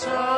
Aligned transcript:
전 0.00 0.37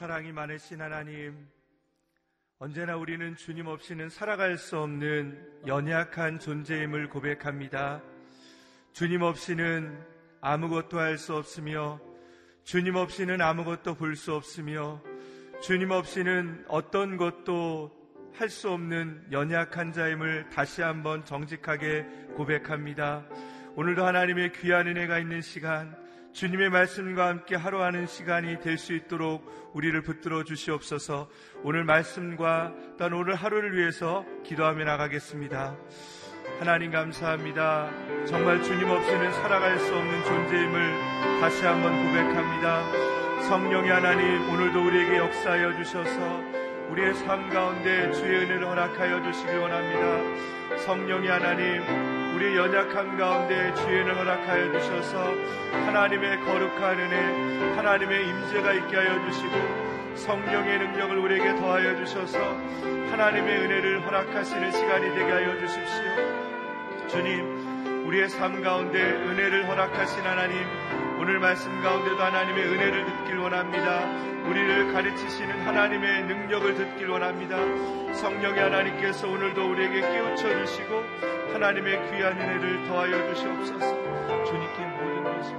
사랑이 0.00 0.32
많으신 0.32 0.80
하나님, 0.80 1.46
언제나 2.58 2.96
우리는 2.96 3.36
주님 3.36 3.66
없이는 3.66 4.08
살아갈 4.08 4.56
수 4.56 4.78
없는 4.78 5.66
연약한 5.66 6.38
존재임을 6.38 7.10
고백합니다. 7.10 8.00
주님 8.94 9.20
없이는 9.20 10.02
아무것도 10.40 10.98
할 10.98 11.18
수 11.18 11.36
없으며, 11.36 12.00
주님 12.64 12.96
없이는 12.96 13.42
아무것도 13.42 13.96
볼 13.96 14.16
수 14.16 14.32
없으며, 14.32 15.02
주님 15.60 15.90
없이는 15.90 16.64
어떤 16.68 17.18
것도 17.18 17.94
할 18.32 18.48
수 18.48 18.70
없는 18.70 19.26
연약한 19.32 19.92
자임을 19.92 20.48
다시 20.48 20.80
한번 20.80 21.26
정직하게 21.26 22.06
고백합니다. 22.36 23.26
오늘도 23.76 24.06
하나님의 24.06 24.52
귀한 24.52 24.86
은혜가 24.86 25.18
있는 25.18 25.42
시간, 25.42 25.94
주님의 26.32 26.70
말씀과 26.70 27.26
함께 27.26 27.56
하루하는 27.56 28.06
시간이 28.06 28.60
될 28.60 28.78
수 28.78 28.94
있도록 28.94 29.70
우리를 29.74 30.00
붙들어 30.02 30.42
주시옵소서 30.44 31.28
오늘 31.62 31.84
말씀과 31.84 32.72
또한 32.96 33.12
오늘 33.12 33.34
하루를 33.34 33.76
위해서 33.76 34.24
기도하며 34.44 34.84
나가겠습니다. 34.84 35.76
하나님 36.58 36.90
감사합니다. 36.90 37.90
정말 38.26 38.62
주님 38.62 38.88
없이는 38.88 39.32
살아갈 39.34 39.78
수 39.78 39.94
없는 39.94 40.24
존재임을 40.24 41.40
다시 41.40 41.64
한번 41.64 41.92
고백합니다. 42.06 43.42
성령의 43.48 43.90
하나님 43.90 44.48
오늘도 44.50 44.86
우리에게 44.86 45.18
역사하여 45.18 45.76
주셔서 45.76 46.42
우리의 46.90 47.14
삶 47.14 47.50
가운데 47.50 48.12
주의 48.12 48.44
은혜를 48.44 48.66
허락하여 48.66 49.22
주시기 49.22 49.52
원합니다. 49.54 50.78
성령의 50.86 51.28
하나님 51.28 51.82
우리 52.40 52.56
연약한 52.56 53.18
가운데 53.18 53.74
주인을 53.74 54.16
허락하여 54.16 54.72
주셔서 54.72 55.34
하나님의 55.72 56.40
거룩한 56.40 56.98
은혜, 56.98 57.76
하나님의 57.76 58.28
임재가 58.28 58.72
있게 58.72 58.96
하여 58.96 59.22
주시고 59.26 60.16
성령의 60.16 60.78
능력을 60.78 61.18
우리에게 61.18 61.56
더하여 61.56 61.94
주셔서 61.96 62.38
하나님의 63.10 63.58
은혜를 63.58 64.06
허락하시는 64.06 64.72
시간이 64.72 65.14
되게 65.14 65.30
하여 65.30 65.58
주십시오. 65.58 67.08
주님, 67.08 68.06
우리의 68.06 68.30
삶 68.30 68.62
가운데 68.62 69.02
은혜를 69.02 69.68
허락하신 69.68 70.22
하나님, 70.24 70.64
오늘 71.20 71.38
말씀 71.38 71.70
가운데도 71.82 72.16
하나님의 72.16 72.64
은혜를 72.64 73.04
듣길 73.04 73.36
원합니다. 73.36 74.06
우리를 74.48 74.90
가르치시는 74.90 75.66
하나님의 75.66 76.22
능력을 76.24 76.74
듣길 76.74 77.10
원합니다. 77.10 77.58
성령의 78.14 78.58
하나님께서 78.58 79.28
오늘도 79.28 79.70
우리에게 79.70 80.00
깨우쳐 80.00 80.64
주시고 80.64 80.98
하나님의 81.52 82.10
귀한 82.10 82.40
은혜를 82.40 82.88
더하여 82.88 83.34
주시옵소서. 83.34 84.44
주님께 84.46 84.86
모든 84.86 85.24
것을 85.24 85.56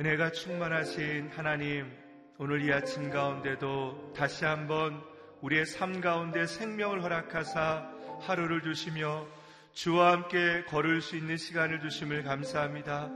은혜가 0.00 0.32
충만하신 0.32 1.28
하나님, 1.28 1.92
오늘 2.38 2.62
이 2.62 2.72
아침 2.72 3.10
가운데도 3.10 4.14
다시 4.16 4.46
한번 4.46 5.17
우리의 5.42 5.66
삶 5.66 6.00
가운데 6.00 6.46
생명을 6.46 7.02
허락하사 7.02 7.88
하루를 8.20 8.62
주시며 8.62 9.26
주와 9.72 10.12
함께 10.12 10.64
걸을 10.66 11.00
수 11.00 11.16
있는 11.16 11.36
시간을 11.36 11.80
주심을 11.80 12.24
감사합니다. 12.24 13.08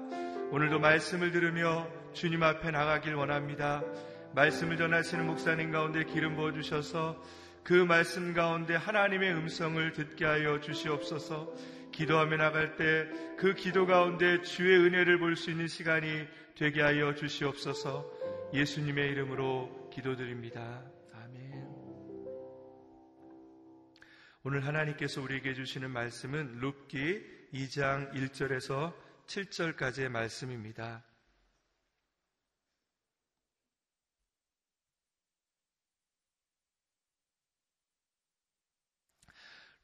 오늘도 0.51 0.79
말씀을 0.79 1.33
들으며 1.33 1.89
주님 2.13 2.43
앞에 2.43 2.71
나가길 2.71 3.15
원합니다. 3.15 3.83
말씀을 4.35 4.77
전하시는 4.77 5.27
목사님 5.27 5.73
가운데 5.73 6.05
기름 6.05 6.37
부어 6.37 6.53
주셔서 6.53 7.21
그 7.65 7.73
말씀 7.73 8.33
가운데 8.35 8.77
하나님의 8.77 9.33
음성을 9.33 9.93
듣게 9.93 10.25
하여 10.25 10.61
주시옵소서. 10.61 11.53
기도하며 11.93 12.37
나갈 12.37 12.77
때 12.77 13.33
그 13.43 13.55
기도 13.55 13.87
가운데 13.87 14.41
주의 14.43 14.79
은혜를 14.79 15.19
볼 15.19 15.35
수 15.35 15.51
있는 15.51 15.67
시간이 15.67 16.27
되게 16.57 16.81
하여 16.81 17.13
주시옵소서. 17.13 18.09
예수님의 18.55 19.11
이름으로 19.11 19.91
기도드립니다. 19.93 20.81
오늘 24.45 24.67
하나님께서 24.67 25.23
우리에게 25.23 25.55
주시는 25.55 25.93
말씀은 25.93 26.59
룻기 26.59 27.49
2장 27.55 28.13
1절에서 28.13 28.93
7절까지의 29.29 30.09
말씀입니다. 30.09 31.05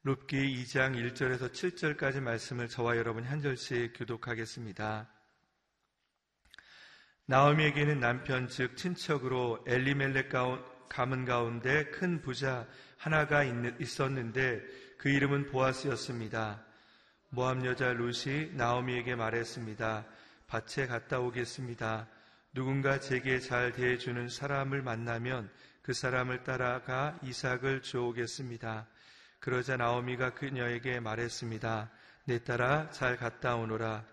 룻기 0.03 0.65
2장 0.65 0.93
1절에서 0.93 1.53
7절까지 1.53 2.19
말씀을 2.19 2.67
저와 2.67 2.97
여러분 2.97 3.23
한 3.23 3.39
절씩 3.39 3.93
교독하겠습니다. 3.95 5.09
나오미에게는 7.27 8.01
남편 8.01 8.49
즉 8.49 8.75
친척으로 8.75 9.63
엘리멜렉 9.65 10.27
가문 10.89 11.23
가운데 11.23 11.85
큰 11.91 12.21
부자 12.21 12.67
하나가 12.99 13.45
있었는데 13.45 14.61
그 14.97 15.09
이름은 15.09 15.47
보아스였습니다. 15.47 16.61
모함 17.29 17.65
여자 17.65 17.93
룻이 17.93 18.51
나오미에게 18.53 19.15
말했습니다. 19.15 20.05
밭에 20.47 20.87
갔다 20.87 21.19
오겠습니다. 21.19 22.07
누군가 22.53 22.99
제게 22.99 23.39
잘 23.39 23.71
대해주는 23.71 24.27
사람을 24.27 24.81
만나면 24.81 25.49
그 25.81 25.93
사람을 25.93 26.43
따라가 26.43 27.17
이삭을 27.23 27.83
주오겠습니다. 27.83 28.85
그러자 29.39 29.77
나오미가 29.77 30.33
그녀에게 30.33 30.99
말했습니다. 30.99 31.89
내 32.25 32.43
따라 32.43 32.89
잘 32.89 33.15
갔다 33.15 33.55
오너라. 33.55 34.03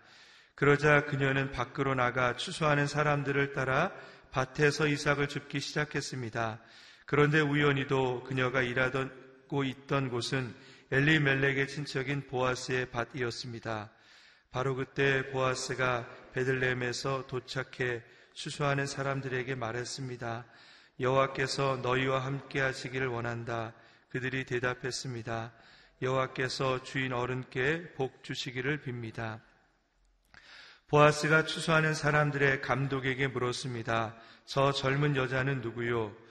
그러자 0.55 1.03
그녀는 1.05 1.51
밖으로 1.51 1.93
나가 1.93 2.37
추수하는 2.37 2.87
사람들을 2.87 3.51
따라 3.51 3.91
밭에서 4.31 4.87
이삭을 4.87 5.27
줍기 5.27 5.59
시작했습니다. 5.59 6.61
그런데 7.07 7.39
우연히도 7.39 8.25
그녀가 8.25 8.61
일하고 8.61 9.63
있던 9.63 10.09
곳은 10.09 10.53
엘리멜렉의 10.91 11.69
친척인 11.69 12.27
보아스의 12.27 12.91
밭이었습니다. 12.91 13.89
바로 14.51 14.75
그때 14.75 15.29
보아스가 15.31 16.05
베들레헴에서 16.33 17.27
도착해 17.27 18.03
추수하는 18.33 18.85
사람들에게 18.85 19.55
말했습니다. 19.55 20.45
여호와께서 20.99 21.79
너희와 21.81 22.19
함께 22.19 22.59
하시기를 22.59 23.07
원한다. 23.07 23.73
그들이 24.09 24.43
대답했습니다. 24.43 25.53
여호와께서 26.01 26.83
주인 26.83 27.13
어른께 27.13 27.93
복 27.95 28.21
주시기를 28.21 28.81
빕니다. 28.81 29.39
보아스가 30.87 31.45
추수하는 31.45 31.93
사람들의 31.93 32.61
감독에게 32.61 33.27
물었습니다. 33.27 34.15
저 34.45 34.73
젊은 34.73 35.15
여자는 35.15 35.61
누구요? 35.61 36.26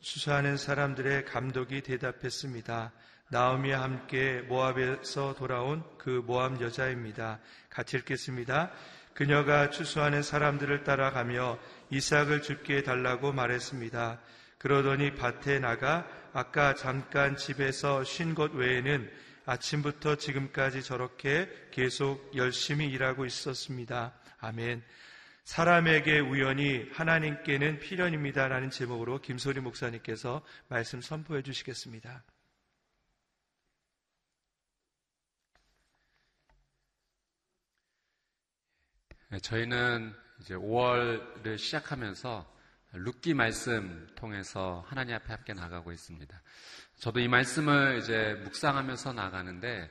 수사하는 0.00 0.56
사람들의 0.56 1.24
감독이 1.24 1.82
대답했습니다. 1.82 2.92
나오미와 3.30 3.82
함께 3.82 4.40
모압에서 4.42 5.34
돌아온 5.34 5.82
그 5.98 6.22
모압 6.24 6.60
여자입니다. 6.60 7.40
같이 7.68 7.96
읽겠습니다. 7.98 8.70
그녀가 9.12 9.70
추수하는 9.70 10.22
사람들을 10.22 10.84
따라가며 10.84 11.58
이삭을 11.90 12.42
죽게 12.42 12.78
해달라고 12.78 13.32
말했습니다. 13.32 14.20
그러더니 14.58 15.14
밭에 15.14 15.58
나가 15.58 16.06
아까 16.32 16.74
잠깐 16.74 17.36
집에서 17.36 18.04
쉰 18.04 18.34
것 18.34 18.54
외에는 18.54 19.10
아침부터 19.44 20.16
지금까지 20.16 20.82
저렇게 20.82 21.48
계속 21.70 22.30
열심히 22.36 22.86
일하고 22.86 23.26
있었습니다. 23.26 24.12
아멘. 24.40 24.82
사람에게 25.48 26.20
우연히 26.20 26.86
하나님께는 26.92 27.78
필연입니다라는 27.78 28.68
제목으로 28.68 29.18
김소리 29.22 29.60
목사님께서 29.60 30.44
말씀 30.68 31.00
선포해 31.00 31.40
주시겠습니다. 31.40 32.22
네, 39.30 39.38
저희는 39.38 40.14
이제 40.42 40.54
5월을 40.54 41.56
시작하면서 41.56 42.56
룻기 42.92 43.32
말씀 43.32 44.06
통해서 44.16 44.84
하나님 44.86 45.14
앞에 45.14 45.32
함께 45.32 45.54
나가고 45.54 45.92
있습니다. 45.92 46.42
저도 46.98 47.20
이 47.20 47.28
말씀을 47.28 48.00
이제 48.02 48.34
묵상하면서 48.44 49.14
나가는데 49.14 49.90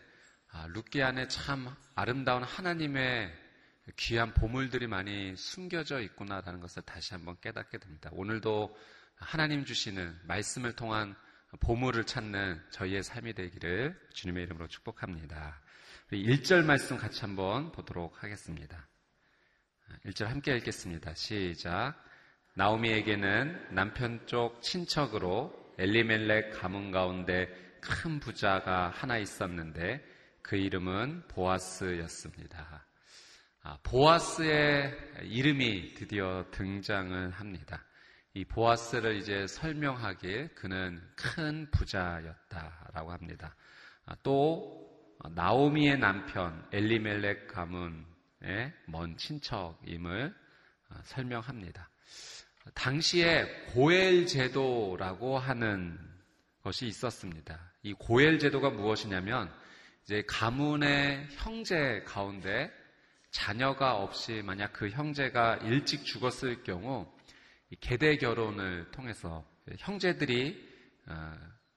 아, 0.51 0.67
룻기 0.67 1.01
안에 1.01 1.27
참 1.29 1.75
아름다운 1.95 2.43
하나님의 2.43 3.46
귀한 3.95 4.33
보물들이 4.33 4.87
많이 4.87 5.35
숨겨져 5.35 6.01
있구나라는 6.01 6.59
것을 6.59 6.81
다시 6.83 7.13
한번 7.13 7.37
깨닫게 7.41 7.77
됩니다. 7.77 8.09
오늘도 8.13 8.75
하나님 9.15 9.65
주시는 9.65 10.19
말씀을 10.23 10.75
통한 10.75 11.15
보물을 11.61 12.03
찾는 12.03 12.61
저희의 12.71 13.03
삶이 13.03 13.33
되기를 13.33 13.97
주님의 14.13 14.43
이름으로 14.43 14.67
축복합니다. 14.67 15.61
1절 16.11 16.65
말씀 16.65 16.97
같이 16.97 17.21
한번 17.21 17.71
보도록 17.71 18.23
하겠습니다. 18.23 18.87
1절 20.05 20.25
함께 20.25 20.55
읽겠습니다. 20.57 21.13
시작. 21.15 21.95
나오미에게는 22.55 23.75
남편 23.75 24.25
쪽 24.25 24.61
친척으로 24.61 25.73
엘리멜렉 25.77 26.59
가문 26.59 26.91
가운데 26.91 27.47
큰 27.79 28.19
부자가 28.19 28.89
하나 28.89 29.17
있었는데 29.17 30.03
그 30.41 30.55
이름은 30.55 31.27
보아스였습니다. 31.27 32.86
아, 33.69 33.77
보아스의 33.83 34.95
이름이 35.23 35.95
드디어 35.95 36.45
등장을 36.51 37.31
합니다. 37.31 37.83
이 38.33 38.45
보아스를 38.45 39.17
이제 39.17 39.45
설명하기에 39.45 40.51
그는 40.55 41.01
큰 41.17 41.69
부자였다라고 41.71 43.11
합니다. 43.11 43.57
아, 44.05 44.15
또 44.23 44.89
나오미의 45.35 45.99
남편 45.99 46.65
엘리멜렉 46.71 47.47
가문의 47.49 48.73
먼 48.85 49.17
친척임을 49.17 50.33
아, 50.87 51.01
설명합니다. 51.03 51.89
당시에 52.73 53.65
고엘 53.73 54.27
제도라고 54.27 55.39
하는 55.39 55.99
것이 56.63 56.87
있었습니다. 56.87 57.73
이 57.83 57.91
고엘 57.91 58.39
제도가 58.39 58.69
무엇이냐면 58.69 59.53
이제 60.05 60.23
가문의 60.25 61.27
형제 61.31 62.01
가운데 62.05 62.71
자녀가 63.31 63.97
없이 63.97 64.41
만약 64.43 64.73
그 64.73 64.89
형제가 64.89 65.57
일찍 65.57 66.05
죽었을 66.05 66.63
경우 66.63 67.11
계대 67.81 68.15
결혼을 68.17 68.89
통해서 68.91 69.45
형제들이 69.79 70.65
어, 71.07 71.33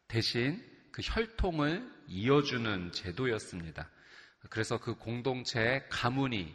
대신 0.08 0.62
그 0.92 1.02
혈통을 1.02 1.88
이어주는 2.08 2.92
제도였습니다. 2.92 3.88
그래서 4.48 4.78
그 4.78 4.94
공동체의 4.94 5.88
가문이 5.88 6.54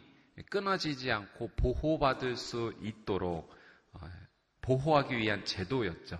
끊어지지 0.50 1.10
않고 1.10 1.52
보호받을 1.56 2.36
수 2.36 2.74
있도록 2.82 3.50
어, 3.92 4.00
보호하기 4.62 5.16
위한 5.16 5.44
제도였죠. 5.44 6.18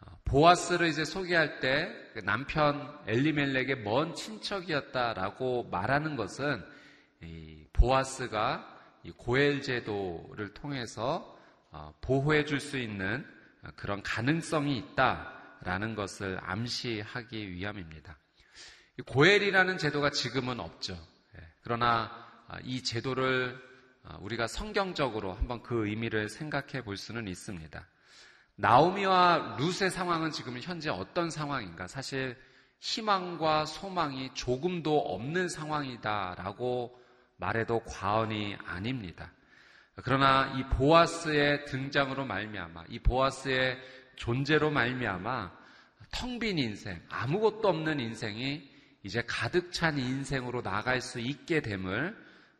어, 0.00 0.20
보아스를 0.24 0.88
이제 0.88 1.04
소개할 1.04 1.60
때그 1.60 2.20
남편 2.24 2.98
엘리멜렉의 3.06 3.82
먼 3.82 4.14
친척이었다라고 4.14 5.68
말하는 5.70 6.16
것은 6.16 6.64
보아스가 7.72 8.76
고엘 9.16 9.62
제도를 9.62 10.54
통해서 10.54 11.36
어, 11.70 11.92
보호해 12.00 12.44
줄 12.44 12.60
수 12.60 12.78
있는 12.78 13.24
그런 13.74 14.02
가능성이 14.02 14.78
있다라는 14.78 15.94
것을 15.94 16.38
암시하기 16.42 17.50
위함입니다. 17.50 18.18
고엘이라는 19.04 19.76
제도가 19.78 20.10
지금은 20.10 20.60
없죠. 20.60 20.94
예, 20.94 21.42
그러나 21.62 22.10
아, 22.48 22.58
이 22.62 22.82
제도를 22.82 23.60
아, 24.04 24.16
우리가 24.20 24.46
성경적으로 24.46 25.32
한번 25.32 25.62
그 25.62 25.86
의미를 25.86 26.28
생각해 26.28 26.82
볼 26.84 26.96
수는 26.96 27.28
있습니다. 27.28 27.86
나오미와 28.54 29.56
룻의 29.58 29.90
상황은 29.90 30.30
지금 30.30 30.58
현재 30.60 30.88
어떤 30.88 31.28
상황인가? 31.28 31.86
사실 31.88 32.38
희망과 32.78 33.66
소망이 33.66 34.32
조금도 34.32 34.98
없는 34.98 35.48
상황이다라고 35.48 36.98
말해도 37.36 37.80
과언이 37.84 38.56
아닙니다. 38.64 39.32
그러나 39.96 40.54
이 40.58 40.64
보아스의 40.76 41.64
등장으로 41.66 42.24
말미암아 42.26 42.84
이 42.88 42.98
보아스의 42.98 43.78
존재로 44.16 44.70
말미암아 44.70 45.66
텅 46.12 46.38
빈 46.38 46.58
인생, 46.58 47.00
아무것도 47.08 47.68
없는 47.68 48.00
인생이 48.00 48.70
이제 49.02 49.22
가득 49.26 49.72
찬 49.72 49.98
인생으로 49.98 50.62
나갈 50.62 51.00
수 51.00 51.20
있게 51.20 51.60
됨을 51.60 52.16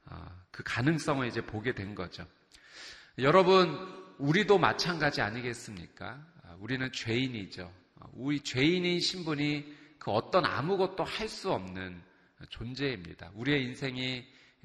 어, 0.07 0.45
그 0.51 0.63
가능성을 0.63 1.27
이제 1.27 1.41
보게 1.41 1.75
된 1.75 1.95
거죠. 1.95 2.27
여러분, 3.19 3.77
우리도 4.19 4.59
마찬가지 4.59 5.21
아니겠습니까? 5.21 6.23
아, 6.45 6.57
우리는 6.61 6.91
죄인이죠. 6.93 7.73
아, 8.01 8.07
우리 8.13 8.41
죄인인 8.41 9.01
신분이 9.01 9.75
그 9.99 10.11
어떤 10.11 10.45
아무것도 10.45 11.05
할 11.05 11.29
수 11.29 11.51
없는 11.53 12.01
존재입니다. 12.51 13.31
우리의 13.35 13.65
인생이 13.65 14.25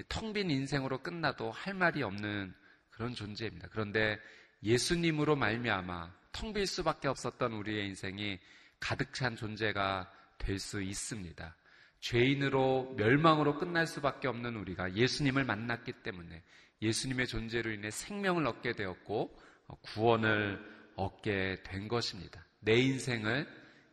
텅 0.10 0.34
빈 0.34 0.50
인생으로 0.50 1.00
끝나도 1.04 1.52
할 1.52 1.74
말이 1.74 2.04
없는 2.04 2.54
그런 2.90 3.14
존재입니다. 3.14 3.68
그런데 3.72 4.20
예수님으로 4.64 5.36
말미암아 5.36 6.14
텅 6.32 6.54
빌 6.54 6.66
수밖에 6.68 7.08
없었던 7.08 7.54
우리의 7.54 7.88
인생이 7.88 8.40
가득 8.80 9.14
찬 9.14 9.36
존재가 9.36 10.12
될 10.38 10.58
수 10.60 10.82
있습니다. 10.82 11.56
죄인으로 12.00 12.96
멸망으로 12.98 13.60
끝날 13.60 13.86
수밖에 13.86 14.28
없는 14.28 14.56
우리가 14.56 14.96
예수님을 14.96 15.46
만났기 15.46 15.94
때문에 16.04 16.44
예수님의 16.82 17.28
존재로 17.28 17.72
인해 17.72 17.92
생명을 17.92 18.48
얻게 18.48 18.74
되었고 18.74 19.40
구원을 19.82 20.60
얻게 20.96 21.62
된 21.64 21.88
것입니다. 21.88 22.44
내 22.60 22.74
인생을 22.76 23.48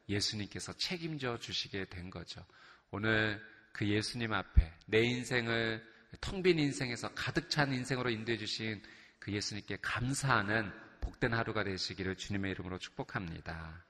예수님께서 0.09 0.73
책임져 0.73 1.39
주시게 1.39 1.87
된 1.87 2.09
거죠. 2.09 2.43
오늘 2.91 3.41
그 3.73 3.87
예수님 3.87 4.33
앞에 4.33 4.73
내 4.87 5.03
인생을 5.03 5.85
텅 6.21 6.43
빈 6.43 6.59
인생에서 6.59 7.11
가득 7.15 7.51
찬 7.51 7.73
인생으로 7.73 8.11
인도해 8.11 8.39
주신 8.39 8.83
그 9.19 9.33
예수님께 9.33 9.79
감사하는 9.83 10.71
복된 11.01 11.35
하루가 11.35 11.65
되시기를 11.65 12.17
주님의 12.17 12.53
이름으로 12.53 12.79
축복합니다. 12.79 13.85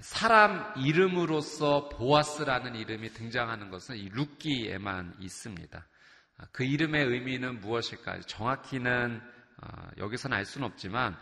사람 0.00 0.72
이름으로서 0.76 1.88
보아스라는 1.90 2.74
이름이 2.74 3.12
등장하는 3.12 3.70
것은 3.70 3.96
이 3.96 4.08
룻기에만 4.08 5.16
있습니다. 5.20 5.86
그 6.50 6.64
이름의 6.64 7.06
의미는 7.06 7.60
무엇일까? 7.60 8.20
정확히는 8.22 9.20
어, 9.62 9.88
여기서는 9.98 10.36
알 10.36 10.44
수는 10.44 10.66
없지만 10.66 11.16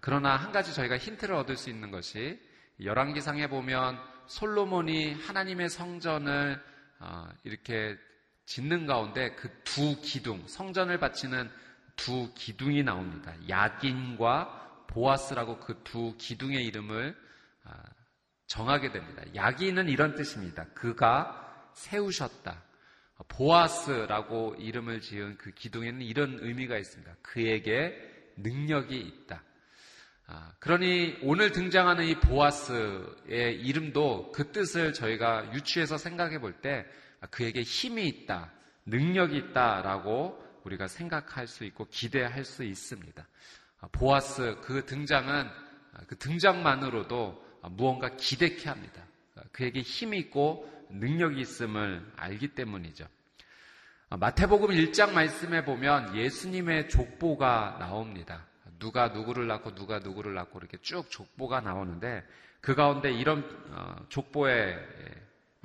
그러나 0.00 0.34
한 0.34 0.50
가지 0.50 0.74
저희가 0.74 0.98
힌트를 0.98 1.36
얻을 1.36 1.56
수 1.56 1.70
있는 1.70 1.92
것이 1.92 2.40
열왕기상에 2.82 3.48
보면 3.48 3.96
솔로몬이 4.26 5.14
하나님의 5.14 5.68
성전을 5.68 6.60
어, 6.98 7.28
이렇게 7.44 7.96
짓는 8.46 8.86
가운데 8.86 9.34
그 9.34 9.48
두 9.64 10.00
기둥, 10.00 10.46
성전을 10.46 10.98
바치는 10.98 11.50
두 11.96 12.32
기둥이 12.34 12.82
나옵니다. 12.82 13.34
야긴과 13.48 14.86
보아스라고 14.88 15.58
그 15.58 15.82
두 15.84 16.16
기둥의 16.16 16.64
이름을 16.64 17.14
아, 17.64 17.82
정하게 18.46 18.92
됩니다. 18.92 19.22
야기는 19.34 19.88
이런 19.88 20.14
뜻입니다. 20.14 20.64
그가 20.74 21.70
세우셨다. 21.74 22.62
보아스라고 23.28 24.54
이름을 24.58 25.00
지은 25.00 25.36
그 25.38 25.50
기둥에는 25.50 26.02
이런 26.02 26.38
의미가 26.40 26.78
있습니다. 26.78 27.16
그에게 27.22 27.94
능력이 28.36 28.96
있다. 28.98 29.42
아, 30.28 30.52
그러니 30.60 31.18
오늘 31.22 31.52
등장하는 31.52 32.04
이 32.04 32.18
보아스의 32.20 33.60
이름도 33.60 34.32
그 34.32 34.52
뜻을 34.52 34.92
저희가 34.92 35.52
유추해서 35.54 35.98
생각해 35.98 36.38
볼때 36.40 36.80
아, 36.80 37.05
그에게 37.30 37.62
힘이 37.62 38.08
있다, 38.08 38.52
능력이 38.86 39.36
있다라고 39.36 40.44
우리가 40.64 40.88
생각할 40.88 41.46
수 41.46 41.64
있고 41.64 41.86
기대할 41.88 42.44
수 42.44 42.64
있습니다. 42.64 43.26
아, 43.80 43.88
보아스 43.92 44.56
그 44.62 44.84
등장은 44.84 45.48
그 46.06 46.18
등장만으로도 46.18 47.44
무언가 47.70 48.10
기대케 48.16 48.68
합니다. 48.68 49.02
그에게 49.52 49.80
힘이 49.80 50.18
있고 50.18 50.70
능력이 50.90 51.40
있음을 51.40 52.12
알기 52.16 52.48
때문이죠. 52.48 53.06
마태복음 54.08 54.68
1장 54.68 55.12
말씀에 55.12 55.64
보면 55.64 56.14
예수님의 56.16 56.88
족보가 56.88 57.76
나옵니다. 57.80 58.46
누가 58.78 59.08
누구를 59.08 59.46
낳고 59.46 59.74
누가 59.74 59.98
누구를 59.98 60.34
낳고 60.34 60.58
이렇게 60.58 60.76
쭉 60.78 61.10
족보가 61.10 61.60
나오는데 61.60 62.24
그 62.60 62.74
가운데 62.74 63.10
이런 63.12 63.44
어, 63.70 63.96
족보의 64.08 64.76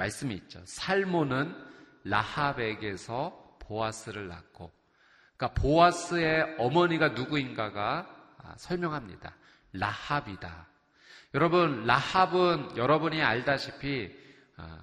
말씀이 0.02 0.34
있죠. 0.36 0.60
살모는 0.66 1.56
라합에게서 2.06 3.58
보아스를 3.60 4.28
낳고 4.28 4.72
그러니까 5.38 5.62
보아스의 5.62 6.56
어머니가 6.58 7.10
누구인가가 7.10 8.08
아, 8.40 8.56
설명합니다. 8.58 9.36
라합이다. 9.74 10.68
여러분, 11.36 11.86
라합은 11.86 12.78
여러분이 12.78 13.22
알다시피 13.22 14.12
아, 14.58 14.80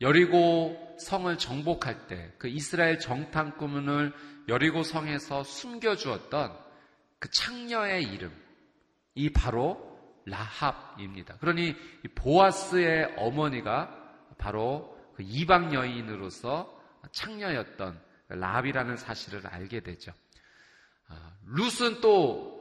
여리고 0.00 0.96
성을 0.98 1.36
정복할 1.38 2.06
때 2.06 2.34
그 2.38 2.48
이스라엘 2.48 2.98
정탐꾼을 2.98 4.12
여리고 4.48 4.82
성에서 4.82 5.44
숨겨주었던 5.44 6.58
그 7.18 7.28
창녀의 7.30 8.02
이름, 8.04 8.32
이 9.14 9.30
바로 9.30 9.94
라합입니다. 10.26 11.36
그러니 11.36 11.74
보아스의 12.14 13.14
어머니가 13.18 14.03
바로 14.38 14.96
그 15.14 15.22
이방 15.22 15.74
여인으로서 15.74 16.82
창녀였던 17.12 18.00
라합이라는 18.28 18.96
사실을 18.96 19.46
알게 19.46 19.80
되죠. 19.80 20.12
아, 21.08 21.36
룻은 21.46 22.00
또 22.00 22.54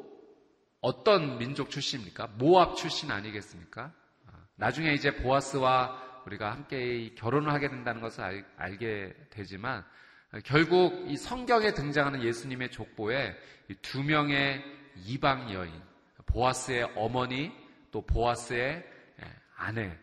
어떤 0.81 1.37
민족 1.37 1.69
출신입니까? 1.69 2.27
모압 2.37 2.75
출신 2.75 3.11
아니겠습니까? 3.11 3.91
아, 4.27 4.31
나중에 4.55 4.93
이제 4.93 5.15
보아스와 5.15 6.21
우리가 6.25 6.51
함께 6.51 7.13
결혼을 7.15 7.51
하게 7.51 7.69
된다는 7.69 8.01
것을 8.01 8.23
알, 8.23 8.45
알게 8.57 9.13
되지만 9.29 9.83
결국 10.45 11.09
이 11.09 11.15
성경에 11.15 11.73
등장하는 11.73 12.23
예수님의 12.23 12.71
족보에 12.71 13.35
두 13.81 14.03
명의 14.03 14.63
이방 15.05 15.53
여인, 15.53 15.71
보아스의 16.25 16.91
어머니 16.95 17.51
또 17.91 18.01
보아스의 18.05 18.83
아내, 19.55 19.97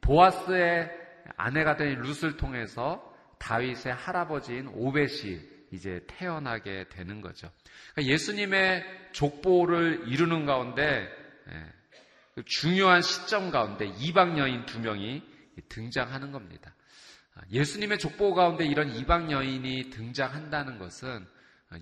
보아스의 0.00 0.90
아내가 1.36 1.76
된 1.76 2.00
룻을 2.00 2.36
통해서 2.36 3.14
다윗의 3.38 3.94
할아버지인 3.94 4.68
오벳이 4.74 5.40
이제 5.72 6.04
태어나게 6.06 6.88
되는 6.88 7.20
거죠. 7.20 7.50
그러니까 7.94 8.12
예수님의 8.12 8.84
족보를 9.12 10.04
이루는 10.06 10.44
가운데 10.44 11.08
그 12.34 12.44
중요한 12.44 13.02
시점 13.02 13.50
가운데 13.50 13.86
이방 13.86 14.38
여인 14.38 14.66
두 14.66 14.80
명이 14.80 15.22
등장하는 15.68 16.32
겁니다. 16.32 16.74
예수님의 17.52 17.98
족보 17.98 18.34
가운데 18.34 18.66
이런 18.66 18.90
이방 18.90 19.30
여인이 19.30 19.90
등장한다는 19.90 20.78
것은 20.78 21.26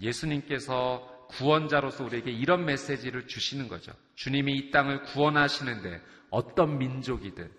예수님께서 0.00 1.26
구원자로서 1.30 2.04
우리에게 2.04 2.30
이런 2.30 2.64
메시지를 2.64 3.26
주시는 3.26 3.68
거죠. 3.68 3.92
주님이 4.14 4.52
이 4.54 4.70
땅을 4.70 5.02
구원하시는데 5.02 6.00
어떤 6.30 6.78
민족이든 6.78 7.50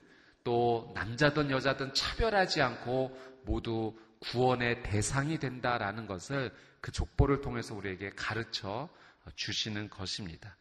또 0.50 0.92
남자든 0.96 1.52
여자든 1.52 1.94
차별하지 1.94 2.64
않고 2.64 3.16
모두 3.46 3.96
구원의 4.18 4.82
대상이 4.82 5.38
된다라는 5.38 6.08
것을 6.08 6.52
그 6.82 6.92
족보를 6.92 7.42
통해서 7.42 7.76
우리에게 7.76 8.10
가르쳐 8.16 8.90
주시는 9.36 9.92
것입니다. 9.92 10.58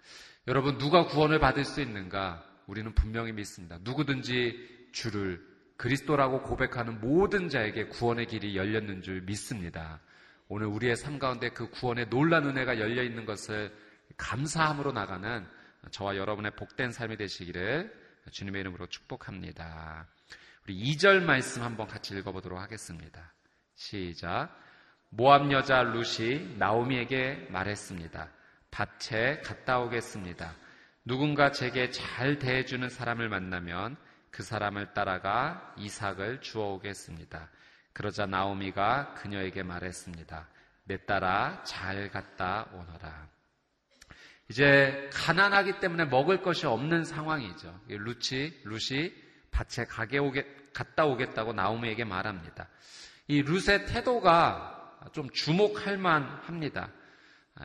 여러분, 0.47 0.77
누가 0.77 1.07
구원을 1.07 1.39
받을 1.39 1.65
수 1.65 1.81
있는가? 1.81 2.45
우리는 2.67 2.93
분명히 2.93 3.33
믿습니다. 3.33 3.79
누구든지 3.81 4.91
주를 4.93 5.43
그리스도라고 5.79 6.43
고백하는 6.43 7.01
모든 7.01 7.49
자에게 7.49 7.87
구원의 7.87 8.27
길이 8.27 8.59
열렸는 8.59 9.01
줄 9.01 9.23
믿습니다. 9.23 10.01
오늘 10.49 10.67
우리의 10.67 10.97
삶 10.97 11.19
가운데 11.19 11.49
그 11.49 11.71
구원의 11.71 12.11
놀란 12.11 12.45
은혜가 12.45 12.79
열려 12.79 13.03
있는 13.03 13.25
것을 13.25 13.75
감사함으로 14.19 14.93
나가는 14.93 15.47
저와 15.93 16.19
여러분의 16.19 16.57
복된 16.57 16.93
삶이 16.93 17.17
되시기를 17.17 17.98
주님의 18.31 18.61
이름으로 18.61 18.87
축복합니다. 18.87 20.07
우리 20.65 20.77
2절 20.93 21.23
말씀 21.23 21.63
한번 21.63 21.87
같이 21.87 22.17
읽어보도록 22.17 22.59
하겠습니다. 22.59 23.33
시작. 23.75 24.51
모압 25.11 25.51
여자 25.51 25.83
루시 25.83 26.57
나오미에게 26.59 27.49
말했습니다. 27.51 28.29
밭에 28.71 29.41
갔다 29.41 29.81
오겠습니다. 29.81 30.55
누군가 31.05 31.51
제게 31.53 31.91
잘 31.91 32.39
대해주는 32.39 32.87
사람을 32.89 33.29
만나면 33.29 33.97
그 34.31 34.43
사람을 34.43 34.93
따라가 34.93 35.75
이삭을 35.79 36.43
주워오겠습니다. 36.43 37.49
그러자 37.95 38.27
나오미가 38.27 39.15
그녀에게 39.15 39.63
말했습니다. 39.63 40.49
내 40.85 41.05
따라 41.07 41.63
잘 41.65 42.11
갔다 42.11 42.69
오너라. 42.73 43.38
이제 44.51 45.11
가난하기 45.13 45.81
때문에 45.81 46.07
먹을 46.07 46.41
것이 46.41 46.67
없는 46.67 47.05
상황이죠. 47.05 47.81
루치, 47.89 48.63
루시 48.65 49.15
밭에 49.51 49.85
가게 49.85 50.19
오게, 50.19 50.47
갔다 50.73 51.05
오겠다고 51.05 51.53
나오미에게 51.53 52.05
말합니다. 52.05 52.69
이 53.27 53.43
룻의 53.43 53.87
태도가 53.87 55.01
좀 55.13 55.29
주목할 55.31 55.99
만합니다. 55.99 56.91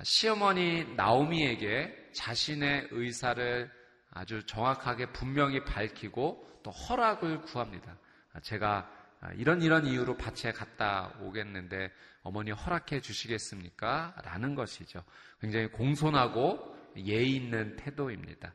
시어머니 0.04 0.86
나오미에게 0.96 2.10
자신의 2.14 2.90
의사를 2.92 3.72
아주 4.12 4.46
정확하게 4.46 5.08
분명히 5.08 5.64
밝히고 5.64 6.60
또 6.64 6.72
허락을 6.72 7.42
구합니다. 7.42 7.98
제가 8.42 8.90
이런 9.38 9.62
이런 9.62 9.86
이유로 9.86 10.18
밭에 10.18 10.52
갔다 10.52 11.14
오겠는데 11.22 11.92
어머니 12.24 12.52
허락해 12.52 13.00
주시겠습니까? 13.00 14.16
라는 14.24 14.56
것이죠. 14.56 15.04
굉장히 15.40 15.68
공손하고 15.68 16.73
예의 16.98 17.36
있는 17.36 17.76
태도입니다. 17.78 18.54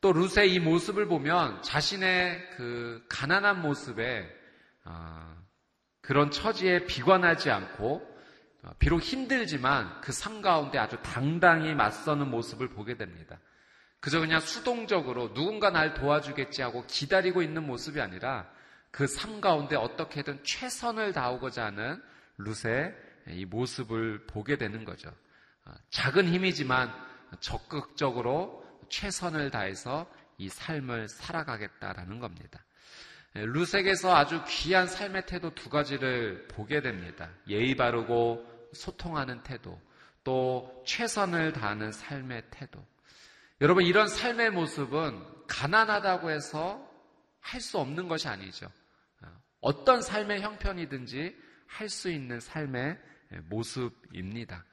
또 0.00 0.12
룻의 0.12 0.52
이 0.52 0.60
모습을 0.60 1.06
보면 1.06 1.62
자신의 1.62 2.50
그 2.56 3.04
가난한 3.08 3.62
모습에 3.62 4.28
어, 4.84 5.36
그런 6.00 6.30
처지에 6.30 6.86
비관하지 6.86 7.50
않고 7.50 8.16
어, 8.62 8.70
비록 8.78 9.00
힘들지만 9.00 10.00
그 10.00 10.12
삶 10.12 10.42
가운데 10.42 10.78
아주 10.78 10.96
당당히 11.02 11.74
맞서는 11.74 12.30
모습을 12.30 12.68
보게 12.68 12.96
됩니다. 12.96 13.38
그저 14.00 14.20
그냥 14.20 14.40
수동적으로 14.40 15.32
누군가 15.34 15.70
날 15.70 15.94
도와주겠지 15.94 16.62
하고 16.62 16.84
기다리고 16.86 17.42
있는 17.42 17.66
모습이 17.66 18.00
아니라 18.00 18.48
그 18.92 19.06
삶 19.06 19.40
가운데 19.40 19.76
어떻게든 19.76 20.44
최선을 20.44 21.12
다하고자 21.12 21.64
하는 21.66 22.00
룻의 22.38 22.94
이 23.30 23.44
모습을 23.44 24.26
보게 24.26 24.56
되는 24.56 24.84
거죠. 24.84 25.08
어, 25.64 25.72
작은 25.90 26.28
힘이지만 26.28 26.92
적극적으로 27.40 28.64
최선을 28.88 29.50
다해서 29.50 30.06
이 30.38 30.48
삶을 30.48 31.08
살아가겠다라는 31.08 32.20
겁니다. 32.20 32.64
예, 33.36 33.44
룻에게서 33.44 34.14
아주 34.14 34.42
귀한 34.48 34.86
삶의 34.86 35.26
태도 35.26 35.54
두 35.54 35.68
가지를 35.68 36.48
보게 36.48 36.80
됩니다. 36.80 37.30
예의 37.48 37.74
바르고 37.76 38.70
소통하는 38.72 39.42
태도, 39.42 39.80
또 40.24 40.82
최선을 40.86 41.52
다하는 41.52 41.92
삶의 41.92 42.44
태도. 42.50 42.84
여러분, 43.60 43.84
이런 43.84 44.08
삶의 44.08 44.50
모습은 44.50 45.22
가난하다고 45.46 46.30
해서 46.30 46.84
할 47.40 47.60
수 47.60 47.78
없는 47.78 48.08
것이 48.08 48.26
아니죠. 48.26 48.66
어, 49.22 49.28
어떤 49.60 50.02
삶의 50.02 50.42
형편이든지 50.42 51.36
할 51.66 51.88
수 51.88 52.10
있는 52.10 52.40
삶의 52.40 52.98
모습입니다. 53.48 54.64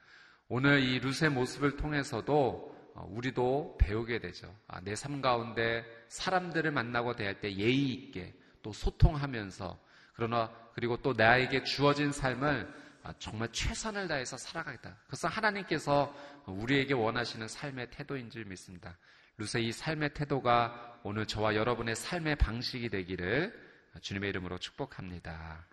오늘 0.48 0.80
이 0.82 0.98
룻의 1.00 1.30
모습을 1.30 1.76
통해서도 1.76 2.74
어, 2.94 3.08
우리도 3.10 3.76
배우게 3.80 4.20
되죠. 4.20 4.54
아, 4.68 4.80
내 4.80 4.94
삶 4.94 5.20
가운데 5.20 5.84
사람들을 6.08 6.70
만나고 6.70 7.16
대할 7.16 7.40
때 7.40 7.52
예의 7.52 7.90
있게 7.92 8.34
또 8.62 8.72
소통하면서 8.72 9.78
그러나 10.14 10.50
그리고 10.74 10.96
또 10.98 11.12
나에게 11.12 11.64
주어진 11.64 12.12
삶을 12.12 12.72
아, 13.02 13.12
정말 13.18 13.48
최선을 13.52 14.08
다해서 14.08 14.36
살아가겠다. 14.36 14.96
그래서 15.06 15.28
하나님께서 15.28 16.14
우리에게 16.46 16.94
원하시는 16.94 17.48
삶의 17.48 17.90
태도인 17.90 18.30
줄 18.30 18.44
믿습니다. 18.44 18.96
루세이 19.36 19.72
삶의 19.72 20.14
태도가 20.14 21.00
오늘 21.02 21.26
저와 21.26 21.56
여러분의 21.56 21.96
삶의 21.96 22.36
방식이 22.36 22.88
되기를 22.88 23.52
주님의 24.00 24.30
이름으로 24.30 24.58
축복합니다. 24.58 25.66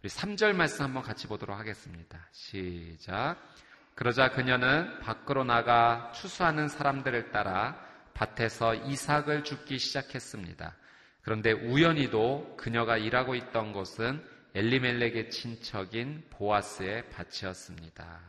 우리 0.00 0.08
3절 0.08 0.54
말씀 0.54 0.84
한번 0.84 1.02
같이 1.02 1.26
보도록 1.26 1.58
하겠습니다. 1.58 2.26
시작. 2.30 3.36
그러자 3.98 4.30
그녀는 4.30 5.00
밖으로 5.00 5.42
나가 5.42 6.12
추수하는 6.14 6.68
사람들을 6.68 7.32
따라 7.32 7.84
밭에서 8.14 8.76
이삭을 8.76 9.42
줍기 9.42 9.80
시작했습니다. 9.80 10.76
그런데 11.22 11.50
우연히도 11.50 12.54
그녀가 12.56 12.96
일하고 12.96 13.34
있던 13.34 13.72
곳은 13.72 14.24
엘리멜렉의 14.54 15.30
친척인 15.30 16.26
보아스의 16.30 17.10
밭이었습니다. 17.10 18.20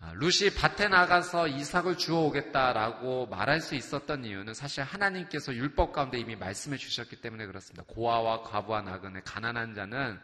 아, 0.00 0.12
루시 0.16 0.56
밭에 0.56 0.88
나가서 0.88 1.46
이삭을 1.46 1.96
주워 1.96 2.26
오겠다라고 2.26 3.28
말할 3.28 3.60
수 3.60 3.76
있었던 3.76 4.24
이유는 4.24 4.54
사실 4.54 4.82
하나님께서 4.82 5.54
율법 5.54 5.92
가운데 5.92 6.18
이미 6.18 6.34
말씀해 6.34 6.78
주셨기 6.78 7.20
때문에 7.20 7.46
그렇습니다. 7.46 7.84
고아와 7.86 8.42
과부와 8.42 8.82
나그네 8.82 9.20
가난한 9.24 9.74
자는 9.74 10.18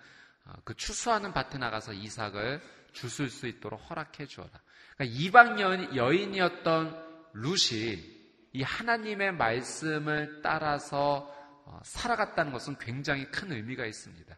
아, 0.44 0.54
그 0.64 0.74
추수하는 0.74 1.32
밭에 1.32 1.58
나가서 1.58 1.92
이삭을 1.92 2.77
주술 2.92 3.30
수 3.30 3.46
있도록 3.46 3.80
허락해 3.88 4.26
주어라. 4.26 4.50
그러니까 4.96 5.18
이방 5.18 5.96
여인이었던 5.96 7.08
룻이 7.34 8.18
이 8.52 8.62
하나님의 8.62 9.32
말씀을 9.32 10.40
따라서 10.42 11.34
어, 11.64 11.80
살아갔다는 11.84 12.52
것은 12.52 12.78
굉장히 12.78 13.26
큰 13.26 13.52
의미가 13.52 13.84
있습니다. 13.84 14.36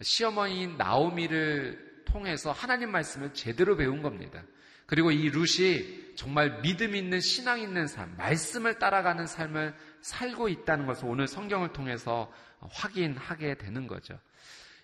시어머니인 0.00 0.76
나오미를 0.78 2.04
통해서 2.06 2.52
하나님 2.52 2.90
말씀을 2.90 3.34
제대로 3.34 3.76
배운 3.76 4.02
겁니다. 4.02 4.42
그리고 4.86 5.12
이 5.12 5.28
룻이 5.28 6.14
정말 6.16 6.62
믿음 6.62 6.96
있는 6.96 7.20
신앙 7.20 7.60
있는 7.60 7.86
삶, 7.86 8.16
말씀을 8.16 8.78
따라가는 8.78 9.26
삶을 9.26 9.74
살고 10.00 10.48
있다는 10.48 10.86
것을 10.86 11.06
오늘 11.06 11.28
성경을 11.28 11.72
통해서 11.72 12.32
확인하게 12.60 13.54
되는 13.54 13.86
거죠. 13.86 14.18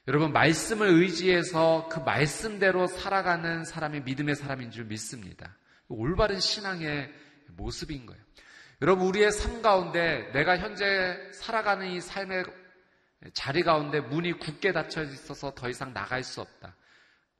여러분, 0.09 0.33
말씀을 0.33 0.89
의지해서 0.89 1.89
그 1.91 1.99
말씀대로 1.99 2.87
살아가는 2.87 3.65
사람이 3.65 4.01
믿음의 4.01 4.37
사람인 4.37 4.71
줄 4.71 4.85
믿습니다. 4.85 5.57
올바른 5.89 6.39
신앙의 6.39 7.13
모습인 7.57 8.07
거예요. 8.07 8.23
여러분, 8.83 9.07
우리의 9.09 9.33
삶 9.33 9.63
가운데 9.63 10.31
내가 10.33 10.59
현재 10.59 11.19
살아가는 11.33 11.89
이 11.89 12.01
삶의 12.01 12.45
자리 13.33 13.63
가운데 13.63 14.01
문이 14.01 14.35
굳게 14.35 14.73
닫혀 14.73 15.03
있어서 15.03 15.55
더 15.55 15.69
이상 15.69 15.93
나갈 15.93 16.23
수 16.23 16.41
없다. 16.41 16.77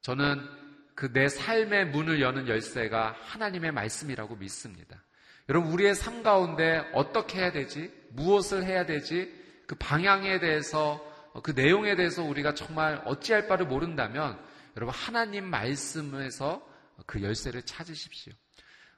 저는 0.01 0.67
그 0.97 1.13
내 1.13 1.29
삶의 1.29 1.89
문을 1.89 2.21
여는 2.21 2.47
열쇠가 2.47 3.15
하나님의 3.21 3.71
말씀이라고 3.71 4.35
믿습니다. 4.37 5.03
여러분, 5.47 5.71
우리의 5.71 5.93
삶 5.93 6.23
가운데 6.23 6.79
어떻게 6.91 7.37
해야 7.37 7.51
되지? 7.51 7.93
무엇을 8.09 8.63
해야 8.65 8.85
되지? 8.87 9.31
그 9.67 9.75
방향에 9.75 10.39
대해서, 10.39 10.99
그 11.41 11.51
내용에 11.51 11.95
대해서 11.95 12.23
우리가 12.23 12.53
정말 12.53 13.01
어찌할 13.05 13.47
바를 13.47 13.65
모른다면, 13.65 14.39
여러분, 14.75 14.93
하나님 14.93 15.45
말씀에서 15.45 16.67
그 17.05 17.21
열쇠를 17.21 17.61
찾으십시오. 17.63 18.33